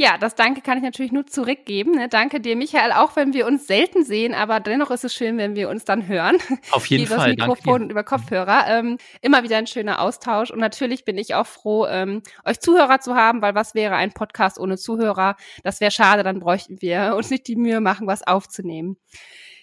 Ja, 0.00 0.16
das 0.16 0.36
Danke 0.36 0.60
kann 0.60 0.78
ich 0.78 0.84
natürlich 0.84 1.10
nur 1.10 1.26
zurückgeben. 1.26 1.90
Ne? 1.90 2.08
Danke 2.08 2.40
dir, 2.40 2.54
Michael, 2.54 2.92
auch 2.92 3.16
wenn 3.16 3.32
wir 3.32 3.46
uns 3.48 3.66
selten 3.66 4.04
sehen, 4.04 4.32
aber 4.32 4.60
dennoch 4.60 4.92
ist 4.92 5.04
es 5.04 5.12
schön, 5.12 5.38
wenn 5.38 5.56
wir 5.56 5.68
uns 5.68 5.84
dann 5.84 6.06
hören. 6.06 6.38
Auf 6.70 6.86
jeden 6.86 7.04
über 7.04 7.16
Fall. 7.16 7.32
Über 7.32 7.36
das 7.36 7.48
Mikrofon 7.48 7.82
und 7.82 7.90
über 7.90 8.04
Kopfhörer. 8.04 8.66
Ähm, 8.68 8.98
immer 9.22 9.42
wieder 9.42 9.56
ein 9.56 9.66
schöner 9.66 10.00
Austausch. 10.00 10.52
Und 10.52 10.60
natürlich 10.60 11.04
bin 11.04 11.18
ich 11.18 11.34
auch 11.34 11.48
froh, 11.48 11.84
ähm, 11.86 12.22
euch 12.44 12.60
Zuhörer 12.60 13.00
zu 13.00 13.16
haben, 13.16 13.42
weil 13.42 13.56
was 13.56 13.74
wäre 13.74 13.96
ein 13.96 14.12
Podcast 14.12 14.60
ohne 14.60 14.76
Zuhörer? 14.76 15.34
Das 15.64 15.80
wäre 15.80 15.90
schade, 15.90 16.22
dann 16.22 16.38
bräuchten 16.38 16.80
wir 16.80 17.14
uns 17.16 17.30
nicht 17.30 17.48
die 17.48 17.56
Mühe 17.56 17.80
machen, 17.80 18.06
was 18.06 18.24
aufzunehmen. 18.24 18.98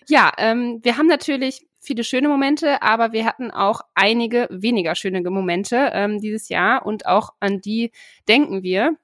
Ja, 0.07 0.33
ähm, 0.37 0.81
wir 0.83 0.97
haben 0.97 1.07
natürlich 1.07 1.65
viele 1.79 2.03
schöne 2.03 2.27
Momente, 2.27 2.81
aber 2.81 3.13
wir 3.13 3.25
hatten 3.25 3.51
auch 3.51 3.81
einige 3.93 4.47
weniger 4.51 4.95
schöne 4.95 5.21
Momente 5.21 5.91
ähm, 5.93 6.19
dieses 6.19 6.49
Jahr 6.49 6.85
und 6.85 7.05
auch 7.05 7.29
an 7.39 7.61
die 7.61 7.91
denken 8.27 8.63
wir. 8.63 8.97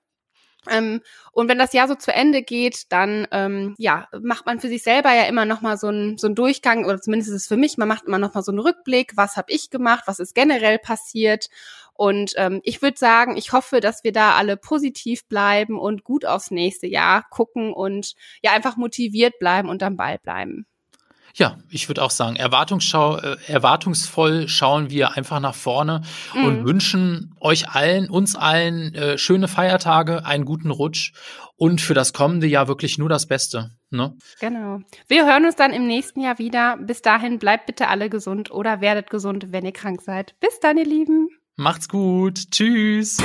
Ähm, 0.70 1.02
und 1.32 1.48
wenn 1.50 1.58
das 1.58 1.74
Jahr 1.74 1.88
so 1.88 1.96
zu 1.96 2.14
Ende 2.14 2.44
geht, 2.44 2.92
dann 2.92 3.28
ähm, 3.32 3.76
ja 3.78 4.08
macht 4.22 4.46
man 4.46 4.60
für 4.60 4.68
sich 4.68 4.84
selber 4.84 5.14
ja 5.14 5.24
immer 5.24 5.46
noch 5.46 5.62
mal 5.62 5.78
so 5.78 5.88
einen 5.88 6.18
so 6.18 6.28
einen 6.28 6.36
Durchgang 6.36 6.86
oder 6.86 7.02
zumindest 7.02 7.32
ist 7.32 7.42
es 7.42 7.48
für 7.48 7.58
mich, 7.58 7.78
man 7.78 7.88
macht 7.88 8.06
immer 8.06 8.20
noch 8.20 8.34
mal 8.34 8.44
so 8.44 8.52
einen 8.52 8.60
Rückblick, 8.60 9.14
was 9.16 9.38
habe 9.38 9.52
ich 9.52 9.70
gemacht, 9.70 10.04
was 10.06 10.20
ist 10.20 10.36
generell 10.36 10.78
passiert 10.78 11.50
und 11.94 12.34
ähm, 12.38 12.62
ich 12.64 12.82
würde 12.82 12.98
sagen, 12.98 13.38
ich 13.38 13.54
hoffe, 13.54 13.80
dass 13.80 14.04
wir 14.04 14.12
da 14.12 14.36
alle 14.36 14.58
positiv 14.58 15.28
bleiben 15.28 15.78
und 15.80 16.04
gut 16.04 16.26
aufs 16.26 16.50
nächste 16.52 16.88
Jahr 16.88 17.24
gucken 17.30 17.74
und 17.74 18.16
ja 18.42 18.54
einfach 18.54 18.76
motiviert 18.76 19.38
bleiben 19.40 19.70
und 19.70 19.84
am 19.84 19.98
Ball 19.98 20.18
bleiben. 20.18 20.66
Ja, 21.36 21.58
ich 21.70 21.88
würde 21.88 22.04
auch 22.04 22.12
sagen, 22.12 22.36
Erwartungsschau, 22.36 23.18
äh, 23.18 23.38
erwartungsvoll 23.48 24.48
schauen 24.48 24.90
wir 24.90 25.16
einfach 25.16 25.40
nach 25.40 25.56
vorne 25.56 26.02
mhm. 26.34 26.46
und 26.46 26.66
wünschen 26.66 27.36
euch 27.40 27.70
allen, 27.70 28.10
uns 28.10 28.36
allen 28.36 28.94
äh, 28.96 29.18
schöne 29.18 29.48
Feiertage, 29.48 30.26
einen 30.26 30.46
guten 30.46 30.72
Rutsch 30.72 31.14
und 31.56 31.80
für 31.80 31.94
das 31.94 32.14
kommende 32.14 32.48
Jahr 32.48 32.68
wirklich 32.68 32.98
nur 32.98 33.10
das 33.10 33.28
Beste. 33.28 33.72
Ne? 33.92 34.16
Genau. 34.40 34.80
Wir 35.08 35.26
hören 35.26 35.46
uns 35.46 35.56
dann 35.56 35.74
im 35.74 35.86
nächsten 35.86 36.22
Jahr 36.22 36.40
wieder. 36.40 36.78
Bis 36.78 37.02
dahin 37.02 37.40
bleibt 37.40 37.68
bitte 37.68 37.88
alle 37.88 38.10
gesund 38.10 38.52
oder 38.52 38.82
werdet 38.82 39.10
gesund, 39.10 39.48
wenn 39.50 39.66
ihr 39.66 39.74
krank 39.74 40.02
seid. 40.02 40.34
Bis 40.40 40.60
dann, 40.60 40.78
ihr 40.78 40.86
Lieben. 40.86 41.30
Macht's 41.58 41.88
gut. 41.88 42.50
Tschüss. 42.52 43.18